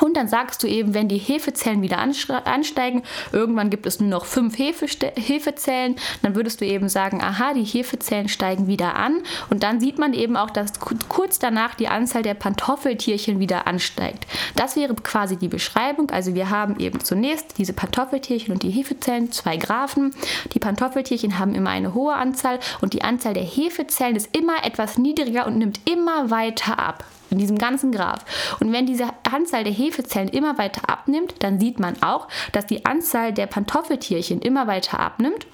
Und 0.01 0.17
dann 0.17 0.29
sagst 0.29 0.63
du 0.63 0.67
eben, 0.67 0.95
wenn 0.95 1.09
die 1.09 1.19
Hefezellen 1.19 1.83
wieder 1.83 1.99
ansteigen, 1.99 3.03
irgendwann 3.33 3.71
gibt 3.71 3.87
es 3.87 4.01
nur 4.01 4.09
noch 4.09 4.25
fünf 4.25 4.59
Hefeste 4.59 5.13
Hefezellen, 5.17 5.97
dann 6.23 6.35
würdest 6.35 6.61
du 6.61 6.67
eben 6.67 6.89
sagen, 6.89 7.23
aha, 7.23 7.55
die 7.55 7.65
Hefezellen 7.65 8.29
steigen 8.29 8.67
wieder 8.67 8.97
an. 8.97 9.23
Und 9.51 9.63
dann 9.63 9.81
sieht 9.81 9.99
man 9.99 10.15
eben 10.15 10.37
auch, 10.37 10.51
dass 10.51 10.73
kurz 11.09 11.39
danach 11.39 11.75
die 11.75 11.89
Anzahl 11.89 12.23
der 12.23 12.35
Pantoffeltierchen 12.35 13.39
wieder 13.39 13.67
ansteigt. 13.67 14.27
Das 14.57 14.77
wäre 14.77 14.95
quasi 14.95 15.37
die 15.37 15.49
Beschreibung. 15.49 16.11
Also 16.11 16.35
wir 16.35 16.51
haben 16.51 16.79
eben 16.79 17.01
zunächst 17.01 17.59
diese 17.59 17.73
Pantoffeltierchen 17.73 18.53
und 18.53 18.63
die 18.63 18.71
Hefezellen, 18.71 19.33
zwei 19.33 19.57
Graphen. 19.57 20.15
Die 20.55 20.59
Pantoffeltierchen 20.59 21.39
haben 21.39 21.55
immer 21.55 21.71
eine 21.71 21.95
hohe 21.95 22.15
Anzahl 22.15 22.59
und 22.81 22.93
die 22.93 23.03
Anzahl 23.03 23.35
der 23.35 23.45
Hefezellen 23.45 24.17
ist 24.17 24.35
immer 24.37 24.65
etwas 24.65 24.99
niedriger 24.99 25.47
und 25.47 25.59
nimmt 25.59 25.81
immer 25.89 26.31
weiter 26.31 26.79
ab 26.79 27.05
in 27.31 27.39
diesem 27.39 27.59
ganzen 27.59 27.93
Graph. 27.93 28.25
Und 28.61 28.73
wenn 28.73 28.87
diese 28.87 29.09
Anzahl 29.31 29.65
der 29.65 29.73
Hefezellen 29.73 30.29
immer 30.29 30.59
weiter 30.59 30.89
abnimmt, 30.89 31.35
dann 31.41 31.61
sieht 31.61 31.79
man 31.79 32.03
auch, 32.03 32.29
dass 32.53 32.67
die 32.67 32.85
Anzahl 32.85 33.33
der 33.33 33.47
Pantoffeltierchen 33.47 34.41
immer 34.41 34.67
weiter 34.67 35.01
abnimmt 35.01 35.47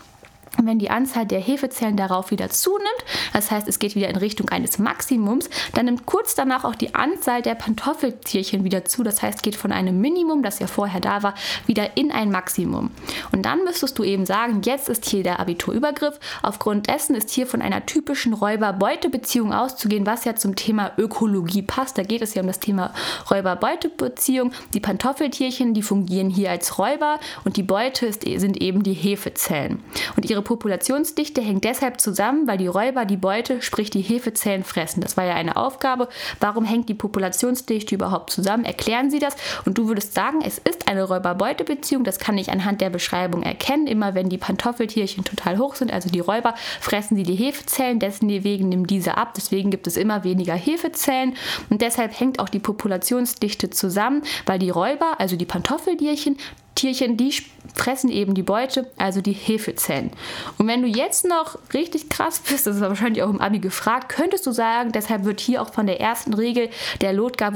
wenn 0.65 0.79
die 0.79 0.91
Anzahl 0.91 1.27
der 1.27 1.41
Hefezellen 1.41 1.97
darauf 1.97 2.31
wieder 2.31 2.49
zunimmt, 2.51 2.87
das 3.33 3.51
heißt, 3.51 3.69
es 3.69 3.79
geht 3.79 3.95
wieder 3.95 4.09
in 4.09 4.17
Richtung 4.17 4.49
eines 4.49 4.79
Maximums, 4.79 5.51
dann 5.75 5.87
nimmt 5.87 6.07
kurz 6.07 6.35
danach 6.35 6.65
auch 6.65 6.75
die 6.75 6.95
Anzahl 6.95 7.43
der 7.43 7.55
Pantoffeltierchen 7.55 8.65
wieder 8.65 8.85
zu. 8.85 9.03
Das 9.03 9.23
heißt, 9.23 9.43
geht 9.43 9.57
von 9.57 9.73
einem 9.73 10.01
Minimum, 10.01 10.43
das 10.43 10.59
ja 10.59 10.67
vorher 10.67 11.01
da 11.01 11.23
war, 11.23 11.35
wieder 11.67 11.97
in 11.97 12.11
ein 12.11 12.31
Maximum. 12.31 12.91
Und 13.33 13.43
dann 13.43 13.65
müsstest 13.65 13.99
du 13.99 14.05
eben 14.05 14.27
sagen, 14.27 14.63
jetzt 14.65 14.89
ist 14.89 15.05
hier 15.07 15.23
der 15.23 15.41
Abiturübergriff. 15.41 16.19
Aufgrund 16.43 16.89
dessen 16.89 17.15
ist 17.15 17.31
hier 17.31 17.47
von 17.47 17.63
einer 17.63 17.85
typischen 17.87 18.33
Räuber-Beute-Beziehung 18.33 19.53
auszugehen, 19.53 20.07
was 20.07 20.25
ja 20.25 20.35
zum 20.35 20.57
Thema 20.57 20.93
Ökologie 20.97 21.63
passt. 21.63 21.99
Da 21.99 22.03
geht 22.03 22.23
es 22.23 22.35
ja 22.35 22.43
um 22.43 22.49
das 22.49 22.61
Thema 22.61 22.95
Räuber-Beute-Beziehung. 23.31 24.53
Die 24.75 24.81
Pantoffeltierchen, 24.81 25.75
die 25.75 25.83
fungieren 25.83 26.31
hier 26.31 26.51
als 26.51 26.79
Räuber 26.79 27.19
und 27.45 27.57
die 27.57 27.63
Beute 27.63 28.07
ist, 28.07 28.23
sind 28.23 28.61
eben 28.63 28.83
die 28.83 28.95
Hefezellen. 28.95 29.83
Und 30.17 30.29
ihre 30.29 30.43
Populationsdichte 30.47 31.41
hängt 31.41 31.65
deshalb 31.65 32.01
zusammen, 32.01 32.47
weil 32.47 32.57
die 32.57 32.69
Räuber 32.69 33.05
die 33.05 33.17
Beute, 33.17 33.61
sprich 33.63 33.91
die 33.91 34.01
Hefezellen, 34.01 34.63
fressen. 34.63 35.01
Das 35.01 35.17
war 35.17 35.25
ja 35.25 35.35
eine 35.35 35.57
Aufgabe. 35.57 36.09
Warum 36.39 36.65
hängt 36.65 36.89
die 36.89 36.95
Populationsdichte 36.95 37.97
überhaupt 37.97 38.31
zusammen? 38.31 38.65
Erklären 38.65 39.11
Sie 39.11 39.19
das. 39.19 39.35
Und 39.65 39.77
du 39.77 39.89
würdest 39.89 40.15
sagen, 40.15 40.43
es 40.45 40.59
ist 40.59 40.87
eine 40.87 41.03
Räuber-Beute-Beziehung. 41.03 42.05
Das 42.05 42.21
kann 42.21 42.39
ich 42.39 42.53
anhand 42.53 42.81
der 42.81 42.91
Beschreibung 42.91 43.43
erkennen. 43.43 43.89
Immer 43.89 44.15
wenn 44.15 44.29
die 44.29 44.39
Pantoffeltierchen 44.39 45.25
total 45.25 45.59
hoch 45.59 45.75
sind, 45.75 45.93
also 45.93 46.11
die 46.11 46.21
Räuber, 46.21 46.55
fressen 46.81 47.17
sie 47.17 47.25
die 47.25 47.35
Hefezellen. 47.35 47.99
Deswegen 47.99 48.69
nimmt 48.69 48.89
diese 48.89 49.17
ab. 49.17 49.33
Deswegen 49.37 49.73
gibt 49.73 49.89
es 49.89 49.97
immer 49.97 50.23
weniger 50.23 50.55
Hefezellen. 50.55 51.35
Und 51.71 51.83
deshalb 51.83 52.21
hängt 52.21 52.39
auch 52.39 52.49
die 52.49 52.61
Populationsdichte 52.61 53.71
zusammen, 53.71 54.23
weil 54.47 54.61
die 54.61 54.71
Räuber, 54.71 55.19
also 55.19 55.35
die 55.35 55.45
Pantoffeltierchen, 55.45 56.37
Tierchen, 56.77 57.17
die 57.17 57.35
fressen 57.75 58.11
eben 58.11 58.35
die 58.35 58.43
Beute, 58.43 58.89
also 58.97 59.21
die 59.21 59.33
Hefezellen. 59.33 60.13
Und 60.59 60.69
wenn 60.69 60.83
du 60.83 60.89
jetzt 60.89 61.27
noch 61.27 61.59
richtig 61.75 62.09
krass 62.09 62.39
bist, 62.39 62.67
das 62.67 62.77
ist 62.77 62.83
wahrscheinlich 62.83 63.23
auch 63.23 63.31
im 63.31 63.41
Abi 63.41 63.59
gefragt, 63.59 64.09
könntest 64.09 64.47
du 64.47 64.53
sagen, 64.53 64.93
deshalb 64.93 65.25
wird 65.25 65.41
hier 65.41 65.61
auch 65.61 65.73
von 65.73 65.87
der 65.87 66.01
ersten 66.01 66.33
Regel 66.35 66.69
der 67.01 67.13
Lothar 67.13 67.53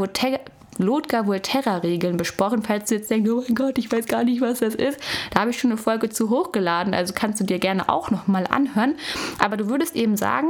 Lotka-Volterra-Regeln 0.81 2.17
besprochen. 2.17 2.63
Falls 2.63 2.89
du 2.89 2.97
jetzt 2.97 3.11
denkst, 3.11 3.31
oh 3.31 3.43
mein 3.47 3.55
Gott, 3.55 3.79
ich 3.79 3.93
weiß 3.93 4.07
gar 4.07 4.25
nicht, 4.25 4.41
was 4.41 4.61
das 4.61 4.75
ist, 4.75 4.99
da 5.31 5.41
habe 5.41 5.51
ich 5.51 5.61
schon 5.61 5.71
eine 5.71 5.79
Folge 5.79 6.09
zu 6.09 6.31
hochgeladen. 6.31 6.95
Also 6.95 7.13
kannst 7.15 7.41
du 7.41 7.45
dir 7.45 7.59
gerne 7.59 7.89
auch 7.89 8.11
nochmal 8.11 8.47
anhören. 8.47 8.95
Aber 9.39 9.57
du 9.57 9.69
würdest 9.69 9.95
eben 9.95 10.17
sagen, 10.17 10.49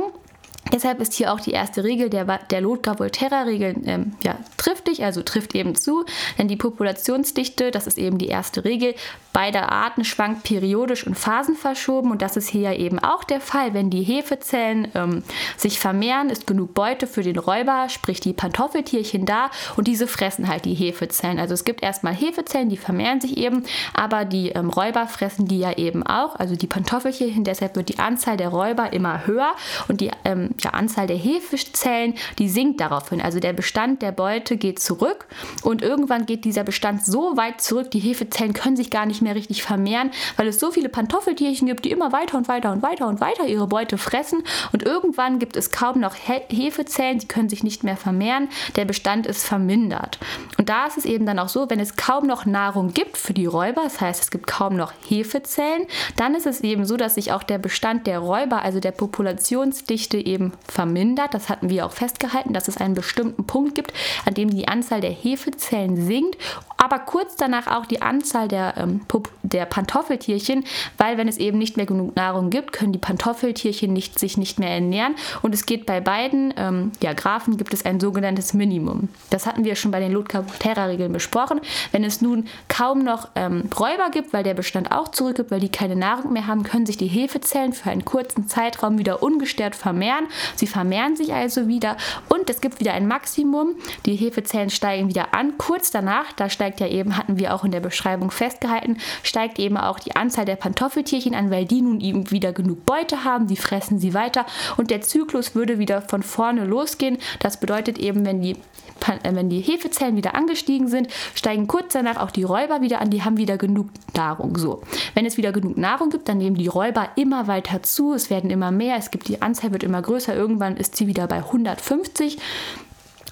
Deshalb 0.72 1.00
ist 1.00 1.12
hier 1.14 1.32
auch 1.32 1.40
die 1.40 1.52
erste 1.52 1.84
Regel 1.84 2.10
der, 2.10 2.24
der 2.24 2.60
Lotka-Volterra-Regel 2.60 3.76
ähm, 3.84 4.12
ja, 4.22 4.36
triftig, 4.56 5.04
also 5.04 5.22
trifft 5.22 5.54
eben 5.54 5.74
zu, 5.74 6.04
denn 6.38 6.48
die 6.48 6.56
Populationsdichte, 6.56 7.70
das 7.70 7.86
ist 7.86 7.98
eben 7.98 8.18
die 8.18 8.28
erste 8.28 8.64
Regel, 8.64 8.94
beider 9.32 9.70
Arten 9.70 10.04
schwankt 10.04 10.42
periodisch 10.42 11.06
und 11.06 11.16
phasenverschoben. 11.16 12.10
Und 12.10 12.22
das 12.22 12.36
ist 12.36 12.48
hier 12.48 12.78
eben 12.78 12.98
auch 12.98 13.24
der 13.24 13.40
Fall. 13.40 13.74
Wenn 13.74 13.90
die 13.90 14.02
Hefezellen 14.02 14.88
ähm, 14.94 15.22
sich 15.56 15.78
vermehren, 15.78 16.30
ist 16.30 16.46
genug 16.46 16.74
Beute 16.74 17.06
für 17.06 17.22
den 17.22 17.38
Räuber, 17.38 17.88
sprich 17.88 18.20
die 18.20 18.32
Pantoffeltierchen 18.32 19.26
da. 19.26 19.50
Und 19.76 19.86
diese 19.86 20.06
fressen 20.06 20.48
halt 20.48 20.64
die 20.64 20.74
Hefezellen. 20.74 21.38
Also 21.38 21.54
es 21.54 21.64
gibt 21.64 21.82
erstmal 21.82 22.14
Hefezellen, 22.14 22.68
die 22.68 22.76
vermehren 22.76 23.20
sich 23.20 23.36
eben, 23.36 23.64
aber 23.94 24.24
die 24.24 24.50
ähm, 24.50 24.70
Räuber 24.70 25.06
fressen 25.06 25.46
die 25.46 25.58
ja 25.58 25.72
eben 25.76 26.02
auch, 26.02 26.36
also 26.36 26.56
die 26.56 26.66
Pantoffeltierchen, 26.66 27.44
deshalb 27.44 27.76
wird 27.76 27.88
die 27.88 27.98
Anzahl 27.98 28.36
der 28.36 28.48
Räuber 28.48 28.92
immer 28.92 29.26
höher. 29.26 29.52
Und 29.88 30.00
die 30.00 30.10
ähm, 30.24 30.50
ja, 30.64 30.70
Anzahl 30.70 31.06
der 31.06 31.16
Hefezellen, 31.16 32.14
die 32.38 32.48
sinkt 32.48 32.80
daraufhin. 32.80 33.20
Also 33.20 33.40
der 33.40 33.52
Bestand 33.52 34.02
der 34.02 34.12
Beute 34.12 34.56
geht 34.56 34.78
zurück 34.78 35.26
und 35.62 35.82
irgendwann 35.82 36.26
geht 36.26 36.44
dieser 36.44 36.64
Bestand 36.64 37.04
so 37.04 37.36
weit 37.36 37.60
zurück, 37.60 37.90
die 37.90 37.98
Hefezellen 37.98 38.52
können 38.52 38.76
sich 38.76 38.90
gar 38.90 39.06
nicht 39.06 39.22
mehr 39.22 39.34
richtig 39.34 39.62
vermehren, 39.62 40.10
weil 40.36 40.48
es 40.48 40.58
so 40.58 40.70
viele 40.70 40.88
Pantoffeltierchen 40.88 41.66
gibt, 41.66 41.84
die 41.84 41.90
immer 41.90 42.12
weiter 42.12 42.36
und 42.36 42.48
weiter 42.48 42.72
und 42.72 42.82
weiter 42.82 43.06
und 43.06 43.20
weiter 43.20 43.46
ihre 43.46 43.66
Beute 43.66 43.98
fressen 43.98 44.42
und 44.72 44.82
irgendwann 44.82 45.38
gibt 45.38 45.56
es 45.56 45.70
kaum 45.70 46.00
noch 46.00 46.14
He 46.14 46.40
Hefezellen, 46.50 47.18
die 47.18 47.28
können 47.28 47.48
sich 47.48 47.62
nicht 47.62 47.84
mehr 47.84 47.96
vermehren, 47.96 48.48
der 48.76 48.84
Bestand 48.84 49.26
ist 49.26 49.46
vermindert. 49.46 50.18
Und 50.58 50.68
da 50.68 50.86
ist 50.86 50.98
es 50.98 51.04
eben 51.04 51.26
dann 51.26 51.38
auch 51.38 51.48
so, 51.48 51.70
wenn 51.70 51.80
es 51.80 51.96
kaum 51.96 52.26
noch 52.26 52.46
Nahrung 52.46 52.92
gibt 52.92 53.16
für 53.16 53.34
die 53.34 53.46
Räuber, 53.46 53.82
das 53.84 54.00
heißt 54.00 54.22
es 54.22 54.30
gibt 54.30 54.46
kaum 54.46 54.76
noch 54.76 54.92
Hefezellen, 55.08 55.86
dann 56.16 56.34
ist 56.34 56.46
es 56.46 56.60
eben 56.60 56.84
so, 56.84 56.96
dass 56.96 57.14
sich 57.14 57.32
auch 57.32 57.42
der 57.42 57.58
Bestand 57.58 58.06
der 58.06 58.18
Räuber, 58.18 58.62
also 58.62 58.80
der 58.80 58.92
Populationsdichte 58.92 60.18
eben 60.18 60.49
vermindert. 60.66 61.34
Das 61.34 61.48
hatten 61.48 61.70
wir 61.70 61.86
auch 61.86 61.92
festgehalten, 61.92 62.52
dass 62.52 62.68
es 62.68 62.78
einen 62.78 62.94
bestimmten 62.94 63.46
Punkt 63.46 63.74
gibt, 63.74 63.92
an 64.24 64.34
dem 64.34 64.50
die 64.50 64.68
Anzahl 64.68 65.00
der 65.00 65.10
Hefezellen 65.10 66.06
sinkt, 66.06 66.36
aber 66.80 66.98
kurz 66.98 67.36
danach 67.36 67.66
auch 67.66 67.86
die 67.86 68.02
Anzahl 68.02 68.48
der, 68.48 68.74
ähm, 68.76 69.02
der 69.42 69.66
Pantoffeltierchen, 69.66 70.64
weil 70.98 71.18
wenn 71.18 71.28
es 71.28 71.36
eben 71.36 71.58
nicht 71.58 71.76
mehr 71.76 71.86
genug 71.86 72.16
Nahrung 72.16 72.50
gibt, 72.50 72.72
können 72.72 72.92
die 72.92 72.98
Pantoffeltierchen 72.98 73.92
nicht, 73.92 74.18
sich 74.18 74.36
nicht 74.36 74.58
mehr 74.58 74.70
ernähren 74.70 75.14
und 75.42 75.54
es 75.54 75.66
geht 75.66 75.86
bei 75.86 76.00
beiden 76.00 76.54
ähm, 76.56 76.92
ja, 77.02 77.12
Graphen 77.12 77.56
gibt 77.56 77.74
es 77.74 77.84
ein 77.84 78.00
sogenanntes 78.00 78.54
Minimum. 78.54 79.08
Das 79.30 79.46
hatten 79.46 79.64
wir 79.64 79.76
schon 79.76 79.90
bei 79.90 80.00
den 80.00 80.12
Lotka-Terra-Regeln 80.12 81.12
besprochen. 81.12 81.60
Wenn 81.92 82.04
es 82.04 82.20
nun 82.20 82.46
kaum 82.68 83.04
noch 83.04 83.28
ähm, 83.34 83.68
Räuber 83.78 84.10
gibt, 84.10 84.32
weil 84.32 84.42
der 84.42 84.54
Bestand 84.54 84.90
auch 84.90 85.08
zurückgibt, 85.08 85.50
weil 85.50 85.60
die 85.60 85.68
keine 85.68 85.96
Nahrung 85.96 86.32
mehr 86.32 86.46
haben, 86.46 86.62
können 86.62 86.86
sich 86.86 86.96
die 86.96 87.06
Hefezellen 87.06 87.72
für 87.72 87.90
einen 87.90 88.04
kurzen 88.04 88.48
Zeitraum 88.48 88.98
wieder 88.98 89.22
ungestört 89.22 89.76
vermehren 89.76 90.26
Sie 90.56 90.66
vermehren 90.66 91.16
sich 91.16 91.32
also 91.32 91.68
wieder 91.68 91.96
und 92.28 92.48
es 92.50 92.60
gibt 92.60 92.80
wieder 92.80 92.92
ein 92.92 93.06
Maximum. 93.06 93.76
Die 94.06 94.16
Hefezellen 94.16 94.70
steigen 94.70 95.08
wieder 95.08 95.34
an. 95.34 95.58
Kurz 95.58 95.90
danach, 95.90 96.32
da 96.32 96.48
steigt 96.70 96.80
ja 96.80 96.86
eben, 96.86 97.16
hatten 97.16 97.38
wir 97.38 97.54
auch 97.54 97.64
in 97.64 97.72
der 97.72 97.80
Beschreibung 97.80 98.30
festgehalten, 98.30 98.98
steigt 99.22 99.58
eben 99.58 99.76
auch 99.76 99.98
die 99.98 100.14
Anzahl 100.14 100.44
der 100.44 100.56
Pantoffeltierchen 100.56 101.34
an, 101.34 101.50
weil 101.50 101.64
die 101.64 101.82
nun 101.82 102.00
eben 102.00 102.30
wieder 102.30 102.52
genug 102.52 102.86
Beute 102.86 103.24
haben. 103.24 103.48
Die 103.48 103.56
fressen 103.56 103.98
sie 103.98 104.14
weiter 104.14 104.46
und 104.76 104.90
der 104.90 105.00
Zyklus 105.00 105.54
würde 105.54 105.78
wieder 105.78 106.00
von 106.02 106.22
vorne 106.22 106.64
losgehen. 106.64 107.18
Das 107.40 107.58
bedeutet 107.58 107.98
eben, 107.98 108.24
wenn 108.24 108.40
die 108.40 108.52
äh, 108.52 109.34
wenn 109.34 109.48
die 109.48 109.60
Hefezellen 109.60 110.16
wieder 110.16 110.34
angestiegen 110.34 110.86
sind, 110.86 111.08
steigen 111.34 111.66
kurz 111.66 111.94
danach 111.94 112.18
auch 112.18 112.30
die 112.30 112.44
Räuber 112.44 112.82
wieder 112.82 113.00
an, 113.00 113.10
die 113.10 113.24
haben 113.24 113.38
wieder 113.38 113.56
genug 113.56 113.88
Nahrung. 114.14 114.56
So. 114.56 114.82
Wenn 115.14 115.26
es 115.26 115.38
wieder 115.38 115.52
genug 115.52 115.76
Nahrung 115.76 116.10
gibt, 116.10 116.28
dann 116.28 116.38
nehmen 116.38 116.56
die 116.56 116.68
Räuber 116.68 117.08
immer 117.16 117.46
weiter 117.46 117.82
zu, 117.82 118.12
es 118.12 118.30
werden 118.30 118.50
immer 118.50 118.70
mehr, 118.70 118.96
es 118.96 119.10
gibt 119.10 119.26
die 119.28 119.42
Anzahl 119.42 119.72
wird 119.72 119.82
immer 119.82 120.02
größer, 120.02 120.36
irgendwann 120.36 120.76
ist 120.76 120.96
sie 120.96 121.06
wieder 121.06 121.26
bei 121.26 121.38
150. 121.38 122.38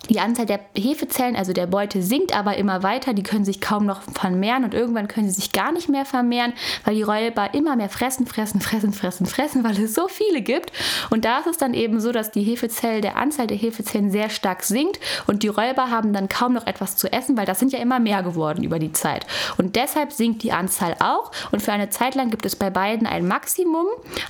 Die 0.08 0.20
Anzahl 0.20 0.46
der 0.46 0.60
Hefezellen, 0.76 1.36
also 1.36 1.52
der 1.52 1.66
Beute, 1.66 2.02
sinkt 2.02 2.34
aber 2.34 2.56
immer 2.56 2.82
weiter. 2.82 3.12
Die 3.12 3.22
können 3.22 3.44
sich 3.44 3.60
kaum 3.60 3.84
noch 3.84 4.02
vermehren 4.02 4.64
und 4.64 4.72
irgendwann 4.72 5.08
können 5.08 5.28
sie 5.28 5.40
sich 5.40 5.52
gar 5.52 5.72
nicht 5.72 5.88
mehr 5.88 6.06
vermehren, 6.06 6.54
weil 6.84 6.94
die 6.94 7.02
Räuber 7.02 7.52
immer 7.52 7.76
mehr 7.76 7.90
fressen, 7.90 8.26
fressen, 8.26 8.60
fressen, 8.60 8.92
fressen, 8.92 9.26
fressen, 9.26 9.64
weil 9.64 9.78
es 9.78 9.94
so 9.94 10.08
viele 10.08 10.40
gibt. 10.40 10.72
Und 11.10 11.24
da 11.24 11.40
ist 11.40 11.46
es 11.46 11.58
dann 11.58 11.74
eben 11.74 12.00
so, 12.00 12.12
dass 12.12 12.30
die 12.30 12.42
Hefezelle, 12.42 13.00
der 13.00 13.16
Anzahl 13.16 13.46
der 13.46 13.56
Hefezellen 13.56 14.10
sehr 14.10 14.30
stark 14.30 14.62
sinkt 14.62 14.98
und 15.26 15.42
die 15.42 15.48
Räuber 15.48 15.90
haben 15.90 16.12
dann 16.12 16.28
kaum 16.28 16.54
noch 16.54 16.66
etwas 16.66 16.96
zu 16.96 17.12
essen, 17.12 17.36
weil 17.36 17.46
das 17.46 17.58
sind 17.58 17.72
ja 17.72 17.78
immer 17.78 18.00
mehr 18.00 18.22
geworden 18.22 18.64
über 18.64 18.78
die 18.78 18.92
Zeit. 18.92 19.26
Und 19.58 19.76
deshalb 19.76 20.12
sinkt 20.12 20.42
die 20.42 20.52
Anzahl 20.52 20.96
auch 21.00 21.32
und 21.52 21.62
für 21.62 21.72
eine 21.72 21.90
Zeit 21.90 22.14
lang 22.14 22.30
gibt 22.30 22.46
es 22.46 22.56
bei 22.56 22.70
beiden 22.70 23.06
ein 23.06 23.26
Maximum, 23.26 23.86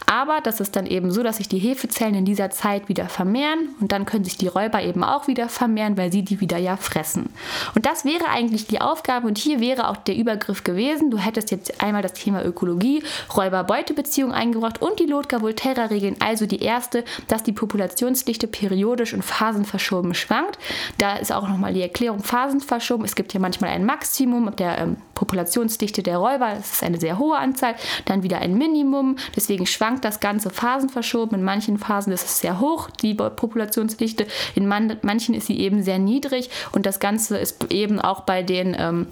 aber 0.06 0.40
das 0.42 0.60
ist 0.60 0.74
dann 0.74 0.86
eben 0.86 1.12
so, 1.12 1.22
dass 1.22 1.36
sich 1.36 1.48
die 1.48 1.58
Hefezellen 1.58 2.14
in 2.14 2.24
dieser 2.24 2.50
Zeit 2.50 2.88
wieder 2.88 3.08
vermehren 3.08 3.76
und 3.80 3.92
dann 3.92 4.06
können 4.06 4.24
sich 4.24 4.36
die 4.36 4.48
Räuber 4.48 4.82
eben 4.82 5.04
auch 5.04 5.28
wieder 5.28 5.48
vermehren 5.48 5.67
vermehren, 5.68 5.98
weil 5.98 6.10
sie 6.10 6.22
die 6.22 6.40
wieder 6.40 6.56
ja 6.56 6.76
fressen. 6.76 7.28
Und 7.74 7.84
das 7.84 8.04
wäre 8.04 8.28
eigentlich 8.30 8.66
die 8.66 8.80
Aufgabe 8.80 9.26
und 9.26 9.36
hier 9.36 9.60
wäre 9.60 9.88
auch 9.88 9.96
der 9.96 10.16
Übergriff 10.16 10.64
gewesen. 10.64 11.10
Du 11.10 11.18
hättest 11.18 11.50
jetzt 11.50 11.82
einmal 11.82 12.02
das 12.02 12.14
Thema 12.14 12.42
Ökologie, 12.44 13.02
Räuber-Beute-Beziehung 13.36 14.32
eingebracht 14.32 14.80
und 14.80 14.98
die 14.98 15.04
Lotka-Volterra-Regeln, 15.04 16.16
also 16.20 16.46
die 16.46 16.62
erste, 16.62 17.04
dass 17.28 17.42
die 17.42 17.52
Populationsdichte 17.52 18.46
periodisch 18.46 19.12
und 19.12 19.24
phasenverschoben 19.24 20.14
schwankt. 20.14 20.58
Da 20.96 21.16
ist 21.16 21.32
auch 21.32 21.46
nochmal 21.46 21.74
die 21.74 21.82
Erklärung 21.82 22.22
phasenverschoben. 22.22 23.04
Es 23.04 23.14
gibt 23.14 23.34
ja 23.34 23.40
manchmal 23.40 23.70
ein 23.70 23.84
Maximum 23.84 24.56
der 24.56 24.78
ähm, 24.78 24.96
Populationsdichte 25.18 26.04
der 26.04 26.18
Räuber, 26.18 26.54
das 26.54 26.74
ist 26.74 26.84
eine 26.84 27.00
sehr 27.00 27.18
hohe 27.18 27.36
Anzahl, 27.36 27.74
dann 28.04 28.22
wieder 28.22 28.38
ein 28.38 28.56
Minimum. 28.56 29.16
Deswegen 29.34 29.66
schwankt 29.66 30.04
das 30.04 30.20
Ganze 30.20 30.48
phasenverschoben. 30.48 31.40
In 31.40 31.44
manchen 31.44 31.76
Phasen 31.76 32.12
ist 32.12 32.24
es 32.24 32.38
sehr 32.38 32.60
hoch, 32.60 32.88
die 32.90 33.14
Populationsdichte. 33.14 34.28
In 34.54 34.68
man 34.68 34.96
manchen 35.02 35.34
ist 35.34 35.48
sie 35.48 35.58
eben 35.58 35.82
sehr 35.82 35.98
niedrig 35.98 36.50
und 36.70 36.86
das 36.86 37.00
Ganze 37.00 37.36
ist 37.36 37.72
eben 37.72 37.98
auch 38.00 38.20
bei 38.20 38.44
den 38.44 38.76
ähm, 38.78 39.06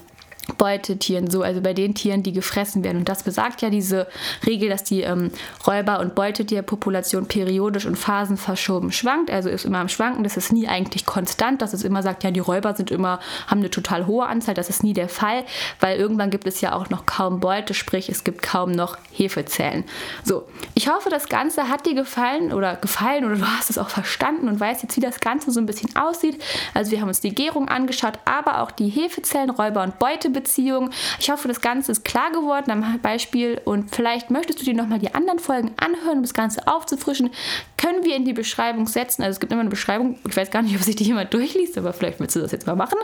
Beutetieren 0.59 1.29
so, 1.29 1.43
also 1.43 1.61
bei 1.61 1.75
den 1.75 1.95
Tieren, 1.95 2.23
die 2.23 2.33
gefressen 2.33 2.85
werden. 2.85 2.99
Und 2.99 3.09
das 3.09 3.25
besagt 3.25 3.63
ja 3.63 3.71
diese 3.71 4.07
Regel, 4.47 4.69
dass 4.69 4.85
die 4.85 5.03
ähm, 5.03 5.33
Räuber- 5.67 5.99
und 5.99 6.15
Beutetierpopulation 6.15 7.27
periodisch 7.27 7.85
und 7.85 7.97
phasenverschoben 7.97 8.93
schwankt, 8.93 9.31
also 9.31 9.49
ist 9.49 9.65
immer 9.65 9.79
am 9.79 9.89
Schwanken. 9.89 10.23
Das 10.23 10.37
ist 10.37 10.53
nie 10.53 10.69
eigentlich 10.69 11.05
konstant, 11.05 11.63
dass 11.63 11.73
es 11.73 11.83
immer 11.83 12.03
sagt, 12.03 12.23
ja, 12.23 12.31
die 12.31 12.41
Räuber 12.41 12.75
sind 12.75 12.93
immer, 12.93 13.19
haben 13.49 13.59
eine 13.59 13.71
total 13.71 14.07
hohe 14.07 14.27
Anzahl. 14.27 14.55
Das 14.55 14.69
ist 14.69 14.85
nie 14.85 14.93
der 14.93 15.09
Fall, 15.09 15.45
weil 15.81 15.99
irgendwann 15.99 16.31
gibt 16.31 16.47
es 16.47 16.61
ja 16.61 16.75
auch 16.75 16.91
noch 16.91 17.07
kaum 17.07 17.41
Beute, 17.41 17.75
sprich, 17.75 18.09
es 18.09 18.23
gibt 18.23 18.41
kaum 18.43 18.71
noch 18.71 18.99
Hefezellen. 19.11 19.85
So, 20.23 20.47
ich 20.75 20.89
hoffe, 20.89 21.11
das 21.11 21.29
Ganze 21.29 21.69
hat 21.69 21.87
dir 21.87 21.95
gefallen 21.95 22.53
oder 22.53 22.77
gefallen 22.77 23.25
oder 23.25 23.35
du 23.35 23.47
hast 23.47 23.69
es 23.69 23.79
auch 23.79 23.89
verstanden 23.89 24.49
und 24.49 24.61
weißt 24.61 24.85
jetzt, 24.85 24.97
wie 24.97 25.01
das 25.01 25.19
Ganze 25.19 25.51
so 25.51 25.59
ein 25.59 25.67
bisschen 25.67 25.95
aussieht. 25.97 26.41
Also, 26.73 26.93
wir 26.93 27.01
haben 27.01 27.09
uns 27.09 27.21
die 27.21 27.35
Gärung 27.35 27.69
angeschaut, 27.69 28.21
aber 28.25 28.63
auch 28.63 28.71
die 28.71 28.89
Hefezellen, 28.89 29.51
Räuber 29.51 29.83
und 29.83 29.99
Beute 29.99 30.36
Beziehung. 30.37 30.91
Ich 31.19 31.31
hoffe, 31.31 31.49
das 31.49 31.61
Ganze 31.61 31.93
ist 31.93 32.05
klar 32.05 32.31
geworden 32.31 32.71
am 32.71 33.01
Beispiel 33.01 33.61
und 33.65 33.95
vielleicht 33.95 34.31
möchtest 34.31 34.61
du 34.61 34.65
dir 34.65 34.75
nochmal 34.75 34.99
die 34.99 35.15
anderen 35.15 35.39
Folgen 35.39 35.73
anhören, 35.77 36.19
um 36.19 36.23
das 36.23 36.35
Ganze 36.35 36.67
aufzufrischen. 36.69 37.31
Können 37.77 38.05
wir 38.05 38.15
in 38.15 38.25
die 38.25 38.33
Beschreibung 38.33 38.87
setzen. 38.87 39.23
Also 39.23 39.37
es 39.37 39.41
gibt 39.41 39.53
immer 39.53 39.63
eine 39.63 39.71
Beschreibung. 39.71 40.19
Ich 40.29 40.37
weiß 40.37 40.51
gar 40.51 40.63
nicht, 40.63 40.77
ob 40.77 40.83
sich 40.83 40.97
die 40.97 41.05
jemand 41.05 41.33
durchliest, 41.33 41.79
aber 41.79 41.93
vielleicht 41.93 42.21
willst 42.21 42.37
du 42.37 42.41
das 42.41 42.53
jetzt 42.53 42.67
mal 42.67 42.77
machen. 42.77 42.99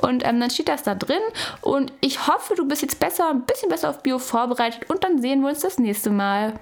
Und 0.00 0.24
ähm, 0.24 0.40
dann 0.40 0.50
steht 0.50 0.68
das 0.68 0.82
da 0.82 0.94
drin. 0.94 1.20
Und 1.60 1.92
ich 2.00 2.26
hoffe, 2.26 2.54
du 2.54 2.66
bist 2.66 2.82
jetzt 2.82 3.00
besser, 3.00 3.30
ein 3.30 3.42
bisschen 3.42 3.68
besser 3.68 3.90
auf 3.90 4.02
Bio 4.02 4.18
vorbereitet. 4.18 4.88
Und 4.88 5.04
dann 5.04 5.20
sehen 5.20 5.40
wir 5.40 5.48
uns 5.48 5.60
das 5.60 5.78
nächste 5.78 6.10
Mal. 6.10 6.54